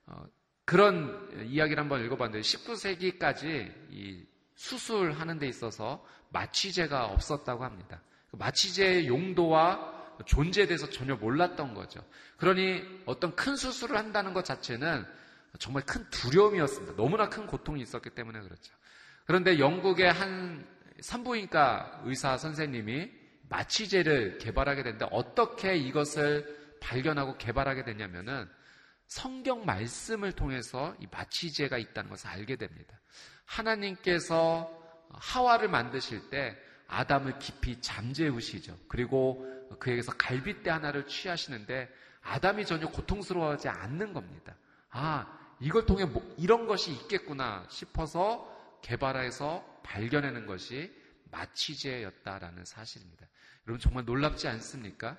어, 0.07 0.25
그런 0.65 1.47
이야기를 1.47 1.81
한번 1.81 2.03
읽어봤는데, 2.05 2.41
19세기까지 2.41 3.73
이 3.91 4.25
수술하는 4.55 5.39
데 5.39 5.47
있어서 5.47 6.05
마취제가 6.29 7.05
없었다고 7.05 7.63
합니다. 7.63 8.01
그 8.29 8.35
마취제의 8.35 9.07
용도와 9.07 9.99
존재에 10.25 10.67
대해서 10.67 10.89
전혀 10.89 11.15
몰랐던 11.15 11.73
거죠. 11.73 12.03
그러니 12.37 12.83
어떤 13.05 13.35
큰 13.35 13.55
수술을 13.55 13.97
한다는 13.97 14.33
것 14.33 14.43
자체는 14.45 15.05
정말 15.57 15.83
큰 15.85 16.07
두려움이었습니다. 16.09 16.95
너무나 16.95 17.29
큰 17.29 17.47
고통이 17.47 17.81
있었기 17.81 18.11
때문에 18.11 18.41
그렇죠. 18.41 18.73
그런데 19.25 19.59
영국의 19.59 20.11
한 20.11 20.67
산부인과 21.01 22.01
의사 22.05 22.37
선생님이 22.37 23.11
마취제를 23.49 24.37
개발하게 24.37 24.83
됐는데 24.83 25.07
어떻게 25.11 25.75
이것을 25.75 26.77
발견하고 26.79 27.37
개발하게 27.37 27.83
되냐면은 27.83 28.47
성경 29.07 29.65
말씀을 29.65 30.33
통해서 30.33 30.95
이 30.99 31.07
마취제가 31.11 31.77
있다는 31.77 32.11
것을 32.11 32.29
알게 32.29 32.57
됩니다. 32.57 32.99
하나님께서 33.45 34.71
하와를 35.11 35.67
만드실 35.67 36.29
때 36.29 36.55
아담을 36.87 37.39
깊이 37.39 37.81
잠재우시죠. 37.81 38.77
그리고 38.87 39.45
그에게서 39.79 40.11
갈빗대 40.13 40.69
하나를 40.69 41.07
취하시는데 41.07 41.89
아담이 42.21 42.65
전혀 42.65 42.87
고통스러워하지 42.89 43.69
않는 43.69 44.13
겁니다. 44.13 44.55
아, 44.91 45.39
이걸 45.59 45.85
통해 45.85 46.05
뭐 46.05 46.23
이런 46.37 46.67
것이 46.67 46.91
있겠구나 46.91 47.65
싶어서 47.69 48.47
개발해서 48.81 49.78
발견하는 49.89 50.45
것이 50.45 50.93
마취제였다라는 51.31 52.63
사실입니다. 52.63 53.27
여러분 53.67 53.79
정말 53.79 54.05
놀랍지 54.05 54.47
않습니까? 54.47 55.17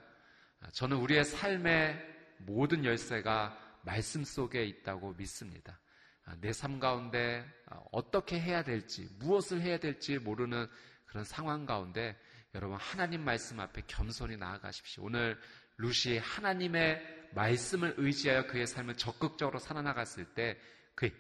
아, 0.61 0.71
저는 0.71 0.97
우리의 0.99 1.25
삶의 1.25 1.99
모든 2.39 2.85
열쇠가 2.85 3.81
말씀 3.83 4.25
속에 4.25 4.65
있다고 4.65 5.15
믿습니다. 5.15 5.79
아, 6.25 6.37
내삶 6.41 6.79
가운데 6.79 7.45
아, 7.67 7.81
어떻게 7.91 8.41
해야 8.41 8.63
될지, 8.63 9.09
무엇을 9.19 9.61
해야 9.61 9.79
될지 9.79 10.19
모르는 10.19 10.69
그런 11.07 11.25
상황 11.25 11.67
가운데 11.67 12.17
여러분 12.55 12.77
하나님 12.79 13.25
말씀 13.25 13.59
앞에 13.59 13.83
겸손히 13.89 14.37
나아가십시오. 14.37 15.05
오늘 15.05 15.41
루시 15.79 16.19
하나님의 16.19 17.29
말씀을 17.35 17.95
의지하여 17.97 18.47
그의 18.47 18.67
삶을 18.67 18.97
적극적으로 18.97 19.59
살아나갔을 19.59 20.27
때 20.35 20.59
그, 20.95 21.11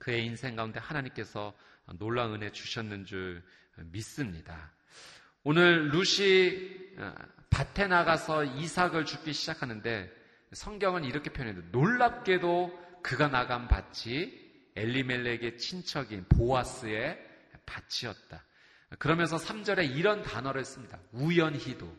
그의 0.00 0.24
인생 0.24 0.56
가운데 0.56 0.80
하나님께서 0.80 1.54
놀라운 1.98 2.34
은혜 2.34 2.50
주셨는 2.50 3.04
줄 3.04 3.42
믿습니다. 3.76 4.72
오늘 5.44 5.88
루시 5.88 6.94
어, 6.98 7.14
밭에 7.50 7.86
나가서 7.86 8.44
이삭을 8.44 9.04
죽기 9.04 9.32
시작하는데 9.32 10.12
성경은 10.52 11.04
이렇게 11.04 11.30
표현해요. 11.30 11.62
놀랍게도 11.70 13.00
그가 13.02 13.28
나간 13.28 13.68
밭이 13.68 14.48
엘리멜렉의 14.76 15.58
친척인 15.58 16.26
보아스의 16.28 17.18
밭이었다. 17.66 18.44
그러면서 18.98 19.36
3절에 19.36 19.96
이런 19.96 20.22
단어를 20.22 20.64
씁니다. 20.64 20.98
우연히도. 21.12 21.94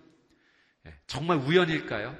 예, 0.87 0.95
정말 1.07 1.37
우연일까요? 1.37 2.17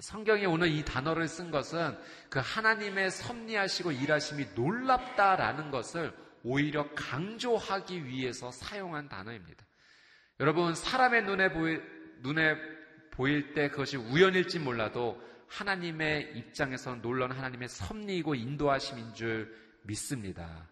성경에 0.00 0.44
오늘 0.46 0.68
이 0.68 0.84
단어를 0.84 1.28
쓴 1.28 1.50
것은 1.50 1.98
그 2.30 2.40
하나님의 2.42 3.10
섭리하시고 3.10 3.92
일하심이 3.92 4.46
놀랍다라는 4.54 5.70
것을 5.70 6.12
오히려 6.44 6.88
강조하기 6.94 8.06
위해서 8.06 8.50
사용한 8.50 9.08
단어입니다. 9.08 9.64
여러분, 10.40 10.74
사람의 10.74 11.24
눈에 11.24 11.52
보일, 11.52 11.82
눈에 12.20 12.56
보일 13.10 13.52
때 13.54 13.68
그것이 13.68 13.96
우연일지 13.96 14.58
몰라도 14.58 15.20
하나님의 15.48 16.32
입장에서는 16.36 17.02
놀라운 17.02 17.32
하나님의 17.32 17.68
섭리이고 17.68 18.34
인도하심인 18.34 19.14
줄 19.14 19.54
믿습니다. 19.82 20.68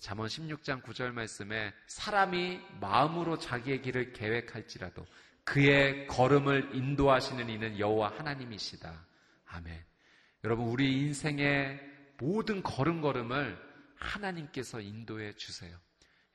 잠언 0.00 0.26
16장 0.26 0.82
9절 0.82 1.12
말씀에 1.12 1.72
사람이 1.86 2.60
마음으로 2.80 3.38
자기의 3.38 3.82
길을 3.82 4.12
계획할지라도 4.12 5.06
그의 5.44 6.06
걸음을 6.08 6.70
인도하시는 6.74 7.48
이는 7.48 7.78
여호와 7.78 8.18
하나님이시다. 8.18 9.06
아멘. 9.46 9.84
여러분 10.42 10.66
우리 10.66 11.00
인생의 11.02 11.80
모든 12.18 12.62
걸음걸음을 12.62 13.73
하나님께서 14.04 14.80
인도해 14.80 15.34
주세요. 15.34 15.76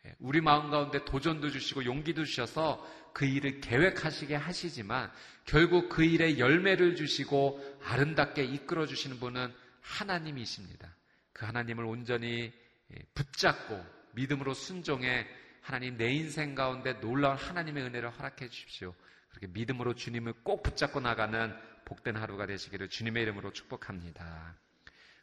예, 0.06 0.16
우리 0.20 0.42
마음 0.42 0.70
가운데 0.70 1.04
도전도 1.04 1.50
주시고 1.50 1.86
용기도 1.86 2.24
주셔서 2.24 2.86
그 3.14 3.26
일을 3.26 3.60
계획하시게 3.62 4.36
하시지만 4.36 5.12
결국 5.46 5.90
그 5.90 6.04
일에 6.04 6.38
열매를 6.38 6.96
주시고 6.96 7.80
아름답게 7.84 8.44
이끌어 8.44 8.86
주시는 8.86 9.20
분은 9.20 9.54
하나님이십니다. 9.82 10.96
그 11.34 11.46
하나님을 11.46 11.86
온전히 11.86 12.52
예, 12.92 12.96
붙잡고 13.14 13.84
믿음으로 14.14 14.54
순종해 14.54 15.28
하나님 15.62 15.98
내 15.98 16.12
인생 16.12 16.56
가운데 16.56 17.00
놀라운 17.00 17.38
하나님의 17.38 17.84
은혜를 17.84 18.10
허락해 18.10 18.50
주십시오. 18.50 18.96
그렇게 19.30 19.48
믿음으로 19.48 19.94
주님을 19.94 20.34
꼭 20.44 20.64
붙잡고 20.64 21.00
나가는 21.00 21.56
복된 21.86 22.16
하루가 22.16 22.46
되시기를 22.46 22.90
주님의 22.90 23.24
이름으로 23.24 23.52
축복합니다. 23.54 24.56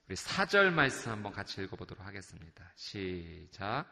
우리 0.09 0.15
4절 0.15 0.71
말씀 0.71 1.11
한번 1.11 1.33
같이 1.33 1.61
읽어보도록 1.63 2.07
하겠습니다. 2.07 2.71
시작. 2.77 3.87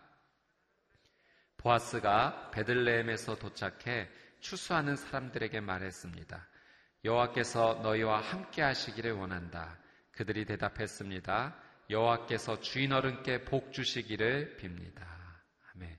보아스가 1.57 2.53
베들레헴에서 2.53 3.37
도착해 3.37 4.09
추수하는 4.39 4.95
사람들에게 4.95 5.61
말했습니다. 5.61 6.49
여호와께서 7.05 7.81
너희와 7.83 8.21
함께 8.21 8.63
하시기를 8.63 9.11
원한다. 9.13 9.77
그들이 10.13 10.45
대답했습니다. 10.45 11.57
여호와께서 11.91 12.61
주인 12.61 12.93
어른께 12.93 13.45
복 13.45 13.73
주시기를 13.73 14.59
빕니다. 14.61 15.05
아멘. 15.75 15.99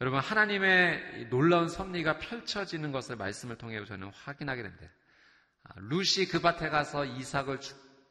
여러분 0.00 0.20
하나님의 0.20 1.28
놀라운 1.28 1.68
섭리가 1.68 2.20
펼쳐지는 2.20 2.90
것을 2.90 3.16
말씀을 3.16 3.58
통해 3.58 3.84
저는 3.84 4.08
확인하게 4.14 4.62
됩니다. 4.62 4.88
아, 5.64 5.74
루시 5.76 6.26
그 6.28 6.40
밭에 6.40 6.70
가서 6.70 7.04
이삭을 7.04 7.60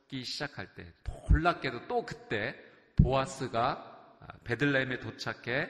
죽기 0.06 0.24
시작할 0.24 0.74
때 0.74 0.92
놀랍게도 1.30 1.88
또 1.88 2.06
그때 2.06 2.56
보아스가 2.96 4.18
아, 4.22 4.28
베들레헴에 4.44 5.00
도착해 5.00 5.70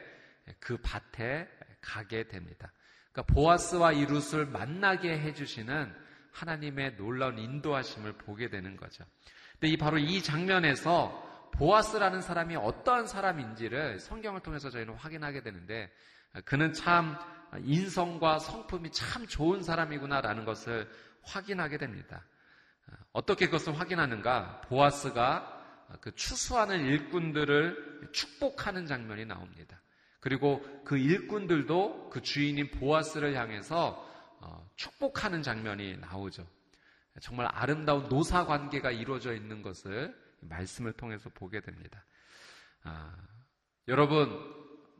그 0.59 0.77
밭에 0.81 1.49
가게 1.81 2.27
됩니다. 2.27 2.71
그러니까 3.11 3.33
보아스와 3.33 3.93
이 3.93 4.05
룻을 4.05 4.45
만나게 4.45 5.17
해주시는 5.19 5.93
하나님의 6.31 6.97
놀라운 6.97 7.37
인도하심을 7.39 8.13
보게 8.13 8.49
되는 8.49 8.75
거죠. 8.75 9.05
근데 9.53 9.67
이 9.69 9.77
바로 9.77 9.97
이 9.97 10.21
장면에서 10.21 11.49
보아스라는 11.53 12.21
사람이 12.21 12.57
어떠한 12.57 13.07
사람인지를 13.07 13.99
성경을 13.99 14.41
통해서 14.41 14.69
저희는 14.69 14.95
확인하게 14.95 15.41
되는데 15.41 15.89
그는 16.43 16.73
참 16.73 17.17
인성과 17.63 18.39
성품이 18.39 18.91
참 18.91 19.25
좋은 19.25 19.63
사람이구나라는 19.63 20.43
것을 20.43 20.89
확인하게 21.23 21.77
됩니다. 21.77 22.25
어떻게 23.11 23.45
그것을 23.45 23.79
확인하는가? 23.79 24.61
보아스가 24.61 25.51
그 26.01 26.13
추수하는 26.15 26.85
일꾼들을 26.85 28.09
축복하는 28.11 28.85
장면이 28.85 29.25
나옵니다. 29.25 29.81
그리고 30.19 30.61
그 30.83 30.97
일꾼들도 30.97 32.09
그 32.09 32.21
주인인 32.21 32.71
보아스를 32.71 33.35
향해서 33.35 34.05
어, 34.41 34.69
축복하는 34.75 35.43
장면이 35.43 35.97
나오죠. 35.97 36.45
정말 37.21 37.47
아름다운 37.51 38.09
노사 38.09 38.45
관계가 38.45 38.91
이루어져 38.91 39.33
있는 39.33 39.61
것을 39.61 40.15
말씀을 40.41 40.93
통해서 40.93 41.29
보게 41.29 41.61
됩니다. 41.61 42.03
아, 42.83 43.15
여러분, 43.87 44.29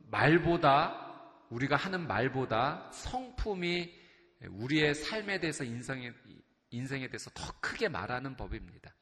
말보다, 0.09 1.01
우리가 1.49 1.75
하는 1.75 2.07
말보다 2.07 2.89
성품이 2.91 3.93
우리의 4.49 4.95
삶에 4.95 5.39
대해서 5.39 5.63
인생에, 5.63 6.13
인생에 6.75 7.07
대해서 7.07 7.29
더 7.33 7.53
크게 7.61 7.89
말하는 7.89 8.35
법입니다. 8.35 8.93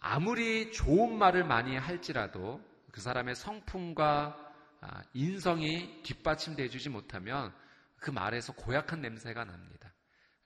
아무리 0.00 0.70
좋은 0.72 1.16
말을 1.16 1.44
많이 1.44 1.76
할지라도 1.76 2.60
그 2.92 3.00
사람의 3.00 3.34
성품과 3.34 4.46
아, 4.82 5.02
인성이 5.12 6.02
뒷받침되어 6.02 6.68
주지 6.68 6.88
못하면 6.88 7.52
그 7.96 8.10
말에서 8.10 8.54
고약한 8.54 9.02
냄새가 9.02 9.44
납니다. 9.44 9.92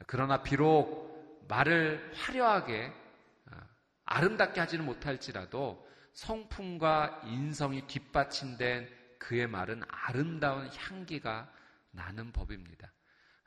그러나 0.06 0.42
비록 0.42 1.46
말을 1.48 2.12
화려하게 2.14 2.92
아, 3.50 3.68
아름답게 4.06 4.58
하지는 4.60 4.84
못할지라도 4.84 5.86
성품과 6.14 7.22
인성이 7.26 7.86
뒷받침된 7.86 8.88
그의 9.18 9.46
말은 9.46 9.82
아름다운 9.88 10.68
향기가 10.74 11.52
나는 11.90 12.32
법입니다. 12.32 12.92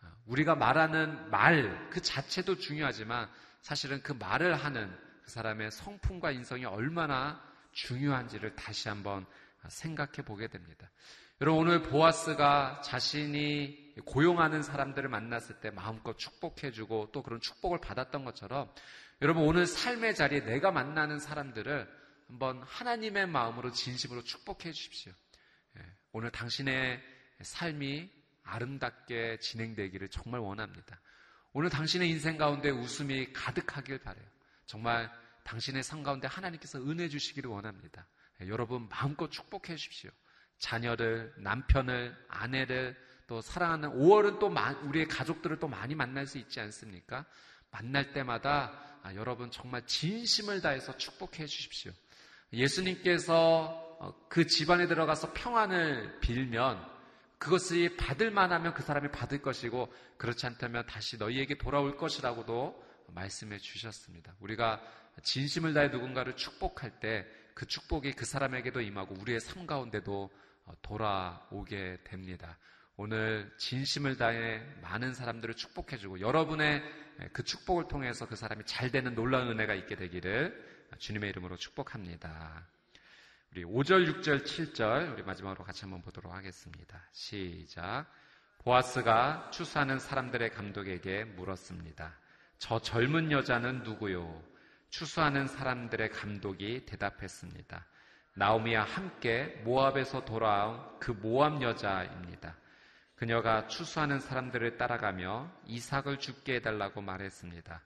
어, 0.08 0.22
우리가 0.26 0.56
말하는 0.56 1.30
말 1.30 1.88
그 1.98 2.02
자체도 2.02 2.58
중요하지만 2.58 3.28
사실은 3.62 4.02
그 4.04 4.12
말을 4.14 4.56
하는 4.56 4.96
그 5.24 5.32
사람의 5.32 5.72
성품과 5.72 6.32
인성이 6.32 6.66
얼마나 6.66 7.42
중요한지를 7.72 8.56
다시 8.56 8.88
한번 8.88 9.26
생각해 9.68 10.24
보게 10.24 10.48
됩니다. 10.48 10.90
여러분 11.42 11.62
오늘 11.62 11.82
보아스가 11.82 12.82
자신이 12.82 13.96
고용하는 14.06 14.64
사람들을 14.64 15.10
만났을 15.10 15.60
때 15.60 15.70
마음껏 15.70 16.18
축복해주고 16.18 17.10
또 17.12 17.24
그런 17.24 17.42
축복을 17.42 17.80
받았던 17.82 18.26
것처럼 18.26 18.72
여러분 19.22 19.44
오늘 19.44 19.66
삶의 19.66 20.16
자리에 20.16 20.42
내가 20.42 20.72
만나는 20.72 21.20
사람들을 21.20 21.88
한번 22.28 22.62
하나님의 22.64 23.28
마음으로 23.28 23.72
진심으로 23.72 24.24
축복해 24.24 24.72
주십시오. 24.72 25.14
예, 25.78 25.82
오늘 26.12 26.32
당신의 26.32 27.02
삶이 27.42 28.17
아름답게 28.48 29.40
진행되기를 29.40 30.10
정말 30.10 30.42
원합니다. 30.42 31.00
오늘 31.54 31.70
당신의 31.70 32.10
인생 32.10 32.38
가운데 32.38 32.70
웃음이 32.70 33.34
가득하길 33.34 34.00
바래요. 34.00 34.26
정말 34.66 35.12
당신의 35.44 35.84
삶 35.84 36.04
가운데 36.04 36.28
하나님께서 36.28 36.80
은혜 36.80 37.08
주시기를 37.08 37.50
원합니다. 37.50 38.06
예, 38.42 38.48
여러분 38.48 38.88
마음껏 38.90 39.30
축복해 39.30 39.76
주십시오. 39.76 40.12
자녀를, 40.60 41.34
남편을, 41.38 42.16
아내를 42.28 42.96
또 43.28 43.42
사랑하는 43.42 43.90
5월은 43.90 44.40
또 44.40 44.54
우리의 44.88 45.08
가족들을 45.08 45.60
또 45.60 45.68
많이 45.68 45.96
만날 45.96 46.26
수 46.26 46.38
있지 46.38 46.60
않습니까? 46.60 47.26
만날 47.72 48.14
때마다 48.14 49.00
아, 49.04 49.14
여러분 49.16 49.52
정말 49.52 49.86
진심을 49.86 50.62
다해서 50.62 50.98
축복해 50.98 51.46
주십시오. 51.46 51.92
예수님께서 52.54 53.98
어, 54.00 54.28
그 54.30 54.46
집안에 54.46 54.88
들어가서 54.88 55.34
평안을 55.34 56.20
빌면 56.20 56.97
그것이 57.38 57.96
받을 57.98 58.32
만하면 58.32 58.74
그 58.74 58.82
사람이 58.82 59.12
받을 59.12 59.42
것이고 59.42 59.94
그렇지 60.18 60.46
않다면 60.46 60.86
다시 60.88 61.18
너희에게 61.18 61.58
돌아올 61.58 61.98
것이라고도 61.98 62.84
말씀해 63.14 63.58
주셨습니다. 63.60 64.36
우리가 64.40 64.82
진심을 65.24 65.74
다해 65.74 65.90
누군가를 65.90 66.36
축복할 66.36 67.00
때 67.00 67.26
그 67.58 67.66
축복이 67.66 68.14
그 68.14 68.24
사람에게도 68.24 68.82
임하고 68.82 69.16
우리의 69.16 69.40
삶 69.40 69.66
가운데도 69.66 70.30
어, 70.66 70.74
돌아오게 70.84 72.02
됩니다. 72.04 72.56
오늘 72.98 73.52
진심을 73.58 74.16
다해 74.16 74.62
많은 74.84 75.16
사람들을 75.16 75.56
축복해주고 75.56 76.20
여러분의 76.20 76.84
그 77.34 77.44
축복을 77.44 77.88
통해서 77.88 78.28
그 78.28 78.36
사람이 78.36 78.64
잘 78.68 78.92
되는 78.92 79.16
놀라운 79.16 79.50
은혜가 79.50 79.74
있게 79.74 79.96
되기를 79.96 80.88
주님의 81.00 81.32
이름으로 81.32 81.56
축복합니다. 81.56 82.68
우리 83.52 83.64
5절, 83.64 84.22
6절, 84.22 84.44
7절 84.44 85.14
우리 85.14 85.24
마지막으로 85.24 85.64
같이 85.64 85.82
한번 85.82 86.02
보도록 86.02 86.34
하겠습니다. 86.34 87.02
시작. 87.12 88.06
보아스가 88.60 89.50
추수하는 89.52 90.00
사람들의 90.00 90.52
감독에게 90.52 91.24
물었습니다. 91.24 92.14
저 92.58 92.80
젊은 92.80 93.32
여자는 93.32 93.84
누구요? 93.84 94.44
추수하는 94.90 95.48
사람들의 95.48 96.10
감독이 96.12 96.86
대답했습니다. 96.86 97.86
나오미와 98.36 98.84
함께 98.84 99.62
모압에서 99.64 100.26
돌아온 100.26 101.00
그 101.00 101.12
모압 101.12 101.62
여자입니다. 101.62 102.56
그녀가 103.16 103.68
추수하는 103.68 104.20
사람들을 104.20 104.78
따라가며 104.78 105.52
이삭을 105.66 106.20
죽게 106.20 106.56
해달라고 106.56 107.02
말했습니다. 107.02 107.82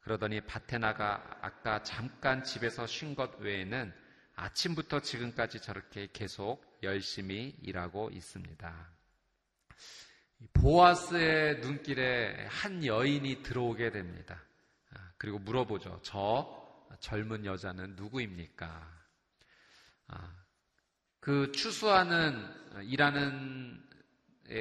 그러더니 0.00 0.42
밭에 0.42 0.76
나가 0.78 1.38
아까 1.40 1.82
잠깐 1.82 2.44
집에서 2.44 2.86
쉰 2.86 3.14
것 3.14 3.38
외에는 3.40 3.94
아침부터 4.36 5.00
지금까지 5.00 5.60
저렇게 5.60 6.08
계속 6.12 6.78
열심히 6.82 7.56
일하고 7.62 8.10
있습니다. 8.10 8.90
보아스의 10.52 11.60
눈길에 11.60 12.46
한 12.48 12.84
여인이 12.84 13.42
들어오게 13.42 13.90
됩니다. 13.90 14.42
아, 14.92 15.12
그리고 15.16 15.38
물어보죠. 15.38 16.00
저 16.02 16.88
젊은 17.00 17.44
여자는 17.44 17.96
누구입니까? 17.96 19.04
아, 20.08 20.44
그 21.20 21.50
추수하는 21.52 22.46
일하는 22.82 23.82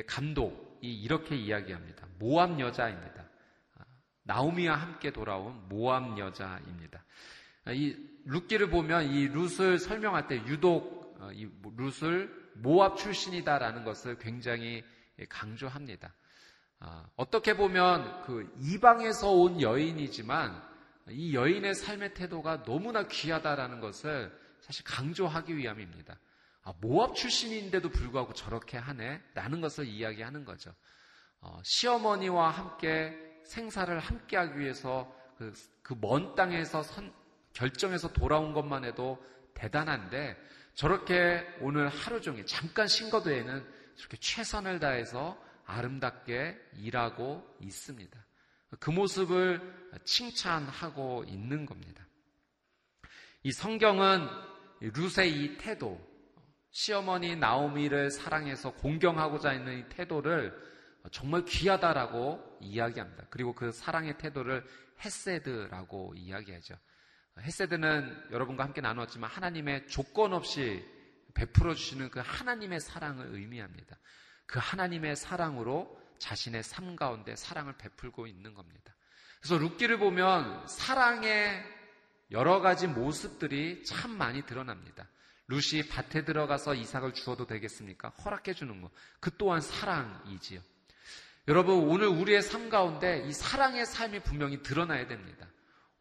감독이 0.07 1.01
이렇게 1.01 1.35
이야기합니다. 1.35 2.07
모함 2.19 2.59
여자입니다. 2.59 3.27
아, 3.75 3.85
나오미와 4.23 4.75
함께 4.75 5.11
돌아온 5.11 5.67
모함 5.67 6.17
여자입니다. 6.17 7.03
아, 7.65 7.71
이 7.73 8.12
룻기를 8.25 8.69
보면 8.69 9.05
이 9.05 9.27
룻을 9.27 9.79
설명할 9.79 10.27
때 10.27 10.37
유독 10.47 11.17
어, 11.19 11.31
이 11.31 11.49
룻을 11.77 12.43
모압 12.55 12.97
출신이다라는 12.97 13.83
것을 13.83 14.17
굉장히 14.19 14.83
강조합니다. 15.29 16.13
어떻게 17.15 17.55
보면 17.55 18.23
그 18.23 18.53
이방에서 18.59 19.31
온 19.31 19.61
여인이지만 19.61 20.61
이 21.09 21.33
여인의 21.33 21.75
삶의 21.75 22.13
태도가 22.13 22.63
너무나 22.63 23.07
귀하다라는 23.07 23.79
것을 23.79 24.37
사실 24.59 24.83
강조하기 24.85 25.57
위함입니다. 25.57 26.19
아, 26.63 26.73
모압 26.79 27.15
출신인데도 27.15 27.89
불구하고 27.89 28.33
저렇게 28.33 28.77
하네? 28.77 29.21
라는 29.33 29.59
것을 29.59 29.85
이야기하는 29.85 30.45
거죠. 30.45 30.73
어, 31.41 31.59
시어머니와 31.63 32.49
함께 32.49 33.41
생사를 33.45 33.97
함께 33.99 34.37
하기 34.37 34.59
위해서 34.59 35.13
그먼 35.81 36.29
그 36.29 36.35
땅에서 36.35 36.83
선, 36.83 37.13
결정해서 37.53 38.11
돌아온 38.11 38.53
것만 38.53 38.83
해도 38.83 39.23
대단한데 39.53 40.37
저렇게 40.73 41.45
오늘 41.61 41.87
하루 41.87 42.21
종일 42.21 42.45
잠깐 42.45 42.87
외에는 43.25 43.65
저렇게 43.95 44.17
최선을 44.17 44.79
다해서 44.79 45.41
아름답게 45.65 46.59
일하고 46.77 47.55
있습니다. 47.61 48.25
그 48.79 48.89
모습을 48.89 49.61
칭찬하고 50.03 51.25
있는 51.27 51.65
겁니다. 51.65 52.05
이 53.43 53.51
성경은 53.51 54.27
루세의 54.79 55.31
이 55.31 55.57
태도, 55.57 56.01
시어머니 56.71 57.35
나오미를 57.35 58.09
사랑해서 58.09 58.73
공경하고자 58.73 59.49
하는 59.49 59.79
이 59.79 59.89
태도를 59.89 60.53
정말 61.11 61.45
귀하다라고 61.45 62.57
이야기합니다. 62.61 63.25
그리고 63.29 63.53
그 63.53 63.71
사랑의 63.71 64.17
태도를 64.17 64.65
헤세드라고 65.05 66.13
이야기하죠. 66.15 66.75
헤세드는 67.39 68.27
여러분과 68.31 68.63
함께 68.63 68.81
나누었지만 68.81 69.29
하나님의 69.29 69.87
조건 69.87 70.33
없이 70.33 70.85
베풀어 71.33 71.73
주시는 71.73 72.09
그 72.09 72.21
하나님의 72.23 72.79
사랑을 72.79 73.27
의미합니다. 73.31 73.97
그 74.45 74.59
하나님의 74.61 75.15
사랑으로 75.15 75.99
자신의 76.19 76.63
삶 76.63 76.95
가운데 76.95 77.35
사랑을 77.35 77.73
베풀고 77.77 78.27
있는 78.27 78.53
겁니다. 78.53 78.95
그래서 79.41 79.57
룻기를 79.57 79.97
보면 79.97 80.67
사랑의 80.67 81.63
여러 82.31 82.61
가지 82.61 82.87
모습들이 82.87 83.83
참 83.83 84.11
많이 84.11 84.43
드러납니다. 84.43 85.07
룻이 85.47 85.87
밭에 85.89 86.23
들어가서 86.23 86.75
이삭을 86.75 87.13
주어도 87.13 87.45
되겠습니까? 87.45 88.09
허락해 88.09 88.53
주는 88.53 88.81
것. 88.81 88.91
그 89.19 89.31
또한 89.37 89.59
사랑이지요. 89.59 90.61
여러분, 91.49 91.75
오늘 91.89 92.07
우리의 92.07 92.41
삶 92.41 92.69
가운데 92.69 93.23
이 93.27 93.33
사랑의 93.33 93.85
삶이 93.85 94.21
분명히 94.21 94.63
드러나야 94.63 95.07
됩니다. 95.07 95.45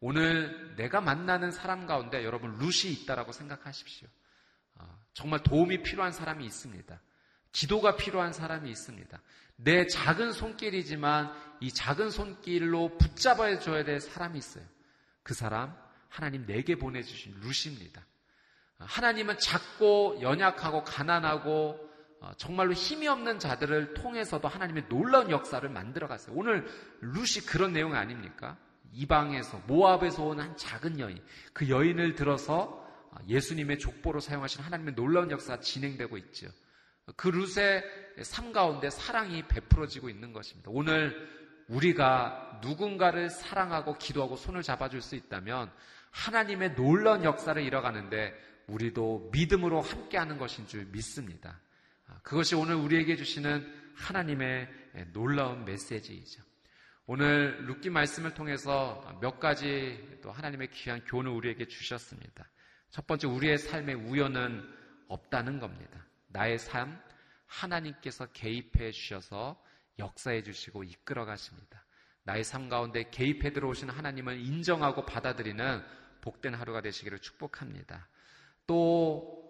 오늘 0.05 0.75
내가 0.75 0.99
만나는 0.99 1.51
사람 1.51 1.87
가운데 1.87 2.25
여러분 2.25 2.57
룻이 2.57 2.91
있다라고 2.91 3.31
생각하십시오. 3.31 4.09
어, 4.75 4.99
정말 5.13 5.41
도움이 5.41 5.81
필요한 5.81 6.11
사람이 6.11 6.45
있습니다. 6.45 6.99
기도가 7.53 7.95
필요한 7.95 8.33
사람이 8.33 8.69
있습니다. 8.69 9.21
내 9.55 9.87
작은 9.87 10.33
손길이지만 10.33 11.31
이 11.61 11.71
작은 11.71 12.09
손길로 12.09 12.97
붙잡아 12.97 13.59
줘야 13.59 13.85
될 13.85 14.01
사람이 14.01 14.37
있어요. 14.37 14.65
그 15.23 15.33
사람 15.33 15.73
하나님 16.09 16.45
내게 16.45 16.75
보내주신 16.75 17.39
루시입니다. 17.39 18.05
하나님은 18.79 19.37
작고 19.37 20.19
연약하고 20.19 20.83
가난하고 20.83 21.79
어, 22.19 22.31
정말로 22.35 22.73
힘이 22.73 23.07
없는 23.07 23.39
자들을 23.39 23.93
통해서도 23.93 24.49
하나님의 24.49 24.89
놀라운 24.89 25.31
역사를 25.31 25.67
만들어 25.69 26.09
갔어요. 26.09 26.35
오늘 26.35 26.67
루시 26.99 27.45
그런 27.45 27.71
내용 27.71 27.95
아닙니까? 27.95 28.57
이방에서 28.93 29.61
모압에서 29.67 30.23
온 30.23 30.39
한 30.39 30.55
작은 30.57 30.99
여인, 30.99 31.21
그 31.53 31.69
여인을 31.69 32.15
들어서 32.15 32.81
어, 33.11 33.17
예수님의 33.27 33.79
족보로 33.79 34.19
사용하신 34.19 34.63
하나님의 34.63 34.95
놀라운 34.95 35.29
역사가 35.31 35.59
진행되고 35.61 36.17
있죠. 36.17 36.47
그 37.15 37.27
룻의 37.27 37.83
삶 38.21 38.51
가운데 38.53 38.89
사랑이 38.89 39.47
베풀어지고 39.47 40.09
있는 40.09 40.31
것입니다. 40.33 40.71
오늘 40.73 41.29
우리가 41.67 42.59
누군가를 42.61 43.29
사랑하고 43.29 43.97
기도하고 43.97 44.35
손을 44.35 44.63
잡아줄 44.63 45.01
수 45.01 45.15
있다면 45.15 45.71
하나님의 46.11 46.75
놀라운 46.75 47.23
역사를 47.23 47.61
이뤄가는데 47.61 48.33
우리도 48.67 49.29
믿음으로 49.33 49.81
함께하는 49.81 50.37
것인 50.37 50.67
줄 50.67 50.85
믿습니다. 50.85 51.59
아, 52.07 52.19
그것이 52.23 52.55
오늘 52.55 52.75
우리에게 52.75 53.15
주시는 53.15 53.93
하나님의 53.95 54.69
놀라운 55.13 55.65
메시지이죠. 55.65 56.41
오늘 57.05 57.65
룻기 57.65 57.89
말씀을 57.89 58.33
통해서 58.33 59.03
몇 59.19 59.37
가지 59.37 60.19
또 60.21 60.31
하나님의 60.31 60.71
귀한 60.71 61.03
교훈을 61.03 61.31
우리에게 61.31 61.67
주셨습니다. 61.67 62.49
첫 62.89 63.05
번째 63.05 63.27
우리의 63.27 63.57
삶의 63.57 63.95
우연은 63.95 64.63
없다는 65.09 65.59
겁니다. 65.59 66.05
나의 66.27 66.57
삶 66.57 66.97
하나님께서 67.45 68.27
개입해 68.27 68.91
주셔서 68.91 69.61
역사해 69.99 70.43
주시고 70.43 70.85
이끌어 70.85 71.25
가십니다. 71.25 71.85
나의 72.23 72.45
삶 72.45 72.69
가운데 72.69 73.09
개입해 73.09 73.51
들어오신 73.51 73.89
하나님을 73.89 74.39
인정하고 74.39 75.05
받아들이는 75.05 75.83
복된 76.21 76.53
하루가 76.53 76.79
되시기를 76.79 77.19
축복합니다. 77.19 78.07
또 78.65 79.43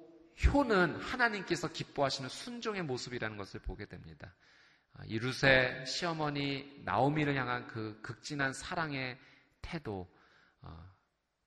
효는 0.44 0.96
하나님께서 0.96 1.68
기뻐하시는 1.68 2.30
순종의 2.30 2.82
모습이라는 2.82 3.38
것을 3.38 3.60
보게 3.60 3.86
됩니다. 3.86 4.34
아, 4.94 5.04
이루세 5.06 5.84
시어머니 5.86 6.82
나오미를 6.84 7.36
향한 7.36 7.68
그 7.68 8.00
극진한 8.02 8.54
사랑의 8.54 9.18
태도. 9.62 10.08
어, 10.62 10.78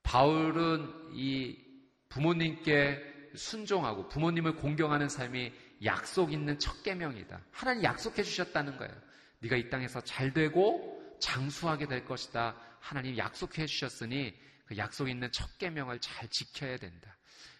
바울은 0.03 1.15
이 1.15 1.59
부모님께 2.09 3.31
순종하고 3.35 4.09
부모님을 4.09 4.57
공경하는 4.57 5.09
삶이 5.09 5.53
약속 5.85 6.33
있는 6.33 6.59
첫 6.59 6.83
계명이다. 6.83 7.41
하나님 7.51 7.83
약속해 7.83 8.23
주셨다는 8.23 8.77
거예요. 8.79 8.95
네가 9.41 9.57
이 9.57 9.69
땅에서 9.69 10.01
잘 10.01 10.33
되고 10.33 10.97
장수하게 11.21 11.87
될 11.87 12.05
것이다. 12.05 12.57
하나님 12.81 13.17
약속해 13.17 13.67
주셨으니 13.67 14.35
그 14.65 14.77
약속 14.77 15.09
있는 15.09 15.31
첫 15.33 15.59
계명을 15.59 16.01
잘 16.01 16.29
지켜야 16.29 16.77
된다. 16.77 17.17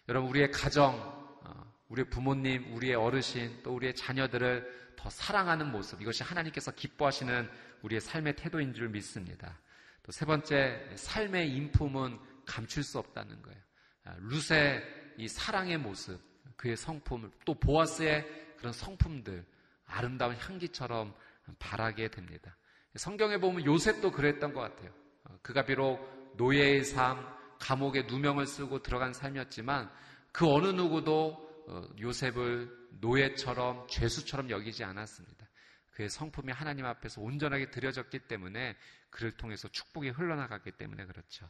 여러분 0.09 0.29
우리의 0.29 0.51
가정, 0.51 0.95
어, 1.43 1.73
우리의 1.89 2.09
부모님, 2.09 2.73
우리의 2.75 2.95
어르신, 2.95 3.61
또 3.63 3.75
우리의 3.75 3.95
자녀들을 3.95 4.86
더 4.97 5.09
사랑하는 5.09 5.71
모습 5.71 6.01
이것이 6.01 6.23
하나님께서 6.23 6.71
기뻐하시는 6.71 7.49
우리의 7.83 8.01
삶의 8.01 8.35
태도인 8.35 8.73
줄 8.73 8.89
믿습니다. 8.89 9.57
또 10.03 10.11
세 10.11 10.25
번째 10.25 10.89
삶의 10.95 11.51
인품은 11.51 12.17
감출 12.45 12.83
수 12.83 12.97
없다는 12.97 13.41
거예요. 13.41 13.59
아, 14.05 14.15
룻의 14.19 14.83
이 15.17 15.27
사랑의 15.27 15.77
모습, 15.77 16.19
그의 16.55 16.77
성품, 16.77 17.29
또 17.45 17.53
보아스의 17.53 18.25
그런 18.57 18.71
성품들 18.71 19.45
아름다운 19.85 20.35
향기처럼 20.35 21.13
바라게 21.59 22.09
됩니다. 22.09 22.55
성경에 22.95 23.37
보면 23.37 23.65
요셉도 23.65 24.11
그랬던 24.11 24.53
것 24.53 24.61
같아요. 24.61 24.91
어, 25.25 25.37
그가 25.41 25.65
비록 25.65 26.33
노예의 26.37 26.83
삶, 26.83 27.25
감옥에 27.59 28.03
누명을 28.03 28.47
쓰고 28.47 28.81
들어간 28.81 29.13
삶이었지만 29.13 29.91
그 30.31 30.47
어느 30.47 30.67
누구도 30.67 31.65
어, 31.67 31.81
요셉을 31.99 32.86
노예처럼 32.99 33.87
죄수처럼 33.87 34.49
여기지 34.49 34.83
않았습니다. 34.83 35.47
그의 35.91 36.09
성품이 36.09 36.51
하나님 36.51 36.85
앞에서 36.85 37.21
온전하게 37.21 37.71
드려졌기 37.71 38.19
때문에 38.27 38.75
그를 39.09 39.31
통해서 39.31 39.67
축복이 39.67 40.09
흘러나갔기 40.09 40.71
때문에 40.71 41.05
그렇죠. 41.05 41.49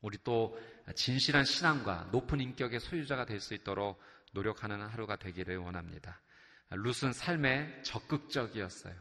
우리 0.00 0.18
또 0.22 0.56
진실한 0.94 1.44
신앙과 1.44 2.10
높은 2.12 2.40
인격의 2.40 2.80
소유자가 2.80 3.24
될 3.24 3.40
수 3.40 3.54
있도록 3.54 4.00
노력하는 4.32 4.80
하루가 4.82 5.16
되기를 5.16 5.56
원합니다. 5.56 6.20
룻은 6.70 7.12
삶에 7.12 7.82
적극적이었어요. 7.82 8.94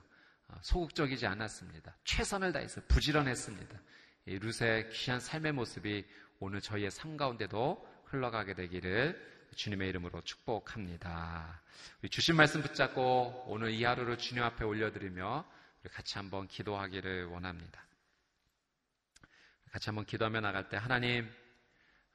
어, 0.48 0.56
소극적이지 0.62 1.26
않았습니다. 1.26 1.98
최선을 2.04 2.54
다해서 2.54 2.82
부지런했습니다. 2.88 3.80
룻의 4.28 4.90
귀한 4.92 5.20
삶의 5.20 5.52
모습이 5.52 6.06
오늘 6.40 6.62
저희의 6.62 6.92
삶 6.92 7.18
가운데도 7.18 7.88
흘러가게 8.06 8.54
되기를 8.54 9.35
주님의 9.56 9.90
이름으로 9.90 10.22
축복합니다. 10.22 11.62
주신 12.10 12.36
말씀 12.36 12.62
붙잡고 12.62 13.46
오늘 13.48 13.72
이 13.72 13.84
하루를 13.84 14.18
주님 14.18 14.44
앞에 14.44 14.64
올려드리며 14.64 15.46
같이 15.92 16.18
한번 16.18 16.48
기도하기를 16.48 17.26
원합니다. 17.26 17.84
같이 19.72 19.90
한번 19.90 20.06
기도하며 20.06 20.42
나갈 20.42 20.70
때 20.70 20.78
하나님 20.78 21.30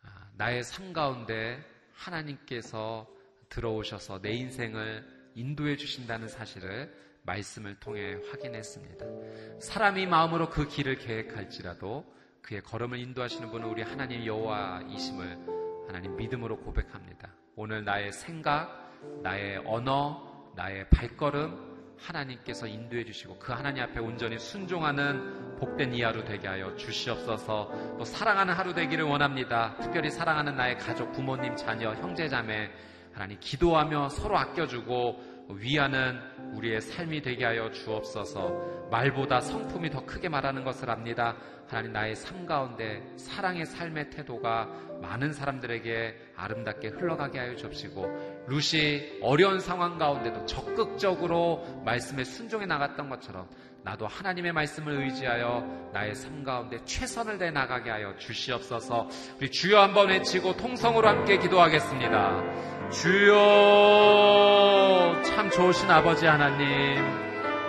아, 0.03 0.31
나의 0.35 0.65
삶 0.65 0.93
가운데 0.93 1.63
하나님께서 1.95 3.07
들어오셔서 3.49 4.23
내 4.23 4.33
인생을 4.33 5.33
인도해 5.35 5.77
주신다는 5.77 6.29
사실을 6.29 6.95
말씀을 7.23 7.79
통해 7.81 8.17
확인했습니다. 8.31 9.61
사람이 9.61 10.07
마음으로 10.07 10.49
그 10.49 10.67
길을 10.67 10.97
계획할지라도 10.97 12.05
그의 12.41 12.63
걸음을 12.63 12.99
인도하시는 12.99 13.51
분은 13.51 13.69
우리 13.69 13.83
하나님 13.83 14.25
여호와이심을 14.25 15.60
하나님 15.91 16.15
믿음으로 16.15 16.57
고백합니다. 16.61 17.29
오늘 17.57 17.85
나의 17.85 18.13
생각, 18.13 18.93
나의 19.25 19.61
언어, 19.67 20.53
나의 20.55 20.89
발걸음 20.89 21.97
하나님께서 21.99 22.69
인도해 22.69 23.05
주시고 23.05 23.41
그 23.41 23.53
하나님 23.53 23.83
앞에 23.83 23.99
온전히 23.99 24.39
순종하는 24.39 25.57
복된 25.57 25.93
이 25.93 26.03
하루 26.03 26.25
되게 26.25 26.47
하여 26.47 26.77
주시옵소서 26.77 27.97
또 27.99 28.05
사랑하는 28.05 28.55
하루 28.55 28.73
되기를 28.73 29.05
원합니다. 29.05 29.75
특별히 29.81 30.11
사랑하는 30.13 30.55
나의 30.55 30.79
가족, 30.79 31.11
부모님, 31.11 31.57
자녀, 31.57 31.93
형제, 31.95 32.29
자매 32.29 32.71
하나님 33.13 33.37
기도하며 33.41 34.11
서로 34.11 34.39
아껴주고 34.39 35.40
위하는 35.59 36.19
우리의 36.55 36.81
삶이 36.81 37.23
되게 37.23 37.45
하여 37.45 37.71
주옵소서 37.71 38.89
말보다 38.91 39.41
성품이 39.41 39.91
더 39.91 40.05
크게 40.05 40.29
말하는 40.29 40.65
것을 40.65 40.91
압니다. 40.91 41.37
하나님 41.69 41.93
나의 41.93 42.17
삶 42.17 42.47
가운데 42.47 43.01
사랑의 43.17 43.65
삶의 43.65 44.11
태도가 44.11 44.67
많은 45.01 45.33
사람들에게 45.33 46.33
아름답게 46.37 46.89
흘러가게 46.89 47.39
하여 47.39 47.55
주옵시고 47.55 48.45
루시 48.49 49.21
어려운 49.23 49.61
상황 49.61 49.97
가운데도 49.97 50.47
적극적으로 50.47 51.83
말씀에 51.85 52.25
순종해 52.25 52.67
나갔던 52.67 53.09
것처럼 53.09 53.49
나도 53.83 54.07
하나님의 54.07 54.53
말씀을 54.53 55.03
의지하여 55.05 55.91
나의 55.93 56.15
삶 56.15 56.45
가운데 56.45 56.79
최선을 56.85 57.39
내 57.39 57.51
나가게 57.51 57.91
하여 57.91 58.15
주시옵소서 58.19 59.09
우리 59.39 59.51
주여 59.51 59.81
한번 59.81 60.11
외치고 60.11 60.55
통성으로 60.57 61.09
함께 61.09 61.39
기도하겠습니다. 61.39 62.91
주여 62.91 63.37
참 65.25 65.49
좋으신 65.51 65.91
아버지 65.91 66.27
하나님 66.27 67.03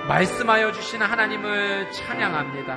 말씀하여 0.07 0.73
주신 0.73 1.01
하나님을 1.01 1.91
찬양합니다. 1.91 2.73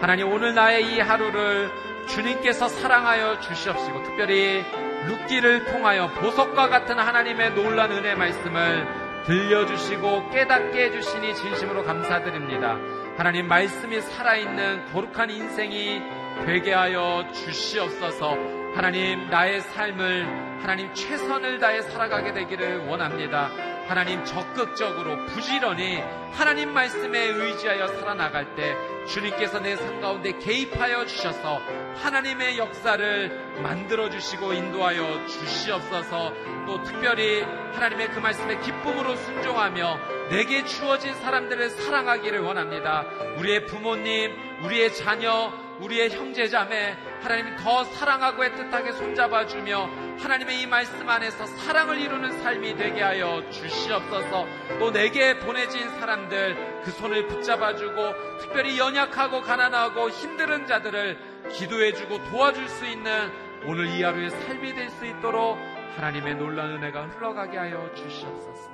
하나님 0.00 0.32
오늘 0.32 0.54
나의 0.54 0.94
이 0.94 1.00
하루를 1.00 1.70
주님께서 2.06 2.68
사랑하여 2.68 3.40
주시옵시고 3.40 4.04
특별히 4.04 4.64
룻기를 5.06 5.66
통하여 5.66 6.08
보석과 6.14 6.68
같은 6.68 6.98
하나님의 6.98 7.54
놀란 7.54 7.92
은혜 7.92 8.14
말씀을 8.14 9.07
들려주시고 9.28 10.30
깨닫게 10.30 10.84
해주시니 10.84 11.34
진심으로 11.34 11.84
감사드립니다. 11.84 12.78
하나님 13.18 13.46
말씀이 13.46 14.00
살아있는 14.00 14.90
거룩한 14.90 15.28
인생이 15.28 16.00
되게 16.46 16.72
하여 16.72 17.28
주시옵소서 17.34 18.30
하나님 18.74 19.28
나의 19.28 19.60
삶을 19.60 20.62
하나님 20.62 20.94
최선을 20.94 21.58
다해 21.58 21.82
살아가게 21.82 22.32
되기를 22.32 22.86
원합니다. 22.86 23.50
하나님 23.86 24.24
적극적으로 24.24 25.26
부지런히 25.26 26.02
하나님 26.32 26.72
말씀에 26.72 27.18
의지하여 27.18 27.88
살아나갈 27.88 28.54
때 28.54 28.74
주님께서 29.08 29.60
내 29.60 29.76
삶 29.76 30.00
가운데 30.00 30.32
개입하여 30.38 31.06
주셔서 31.06 31.60
하나님의 31.96 32.58
역사를 32.58 33.62
만들어 33.62 34.10
주시고 34.10 34.52
인도하여 34.52 35.26
주시옵소서 35.26 36.32
또 36.66 36.82
특별히 36.82 37.42
하나님의 37.42 38.08
그 38.10 38.20
말씀에 38.20 38.58
기쁨으로 38.60 39.16
순종하며 39.16 40.28
내게 40.30 40.64
주어진 40.64 41.14
사람들을 41.14 41.70
사랑하기를 41.70 42.40
원합니다. 42.40 43.02
우리의 43.38 43.66
부모님, 43.66 44.32
우리의 44.64 44.94
자녀, 44.94 45.52
우리의 45.80 46.10
형제자매 46.10 46.96
하나님이 47.22 47.56
더 47.56 47.84
사랑하고 47.84 48.42
애틋하게 48.42 48.92
손잡아주며 48.92 49.86
하나님의 50.18 50.62
이 50.62 50.66
말씀 50.66 51.08
안에서 51.08 51.46
사랑을 51.46 51.98
이루는 51.98 52.32
삶이 52.42 52.76
되게 52.76 53.02
하여 53.02 53.48
주시옵소서. 53.50 54.46
또 54.78 54.90
내게 54.90 55.38
보내진 55.38 55.88
사람들 56.00 56.82
그 56.84 56.90
손을 56.90 57.28
붙잡아주고 57.28 58.38
특별히 58.40 58.78
연약하고 58.78 59.42
가난하고 59.42 60.10
힘든 60.10 60.66
자들을 60.66 61.48
기도해주고 61.52 62.24
도와줄 62.24 62.68
수 62.68 62.86
있는 62.86 63.30
오늘 63.66 63.86
이 63.86 64.02
하루의 64.02 64.30
삶이 64.30 64.74
될 64.74 64.88
수 64.90 65.06
있도록 65.06 65.58
하나님의 65.96 66.36
놀라운 66.36 66.76
은혜가 66.76 67.06
흘러가게 67.08 67.58
하여 67.58 67.92
주시옵소서. 67.94 68.70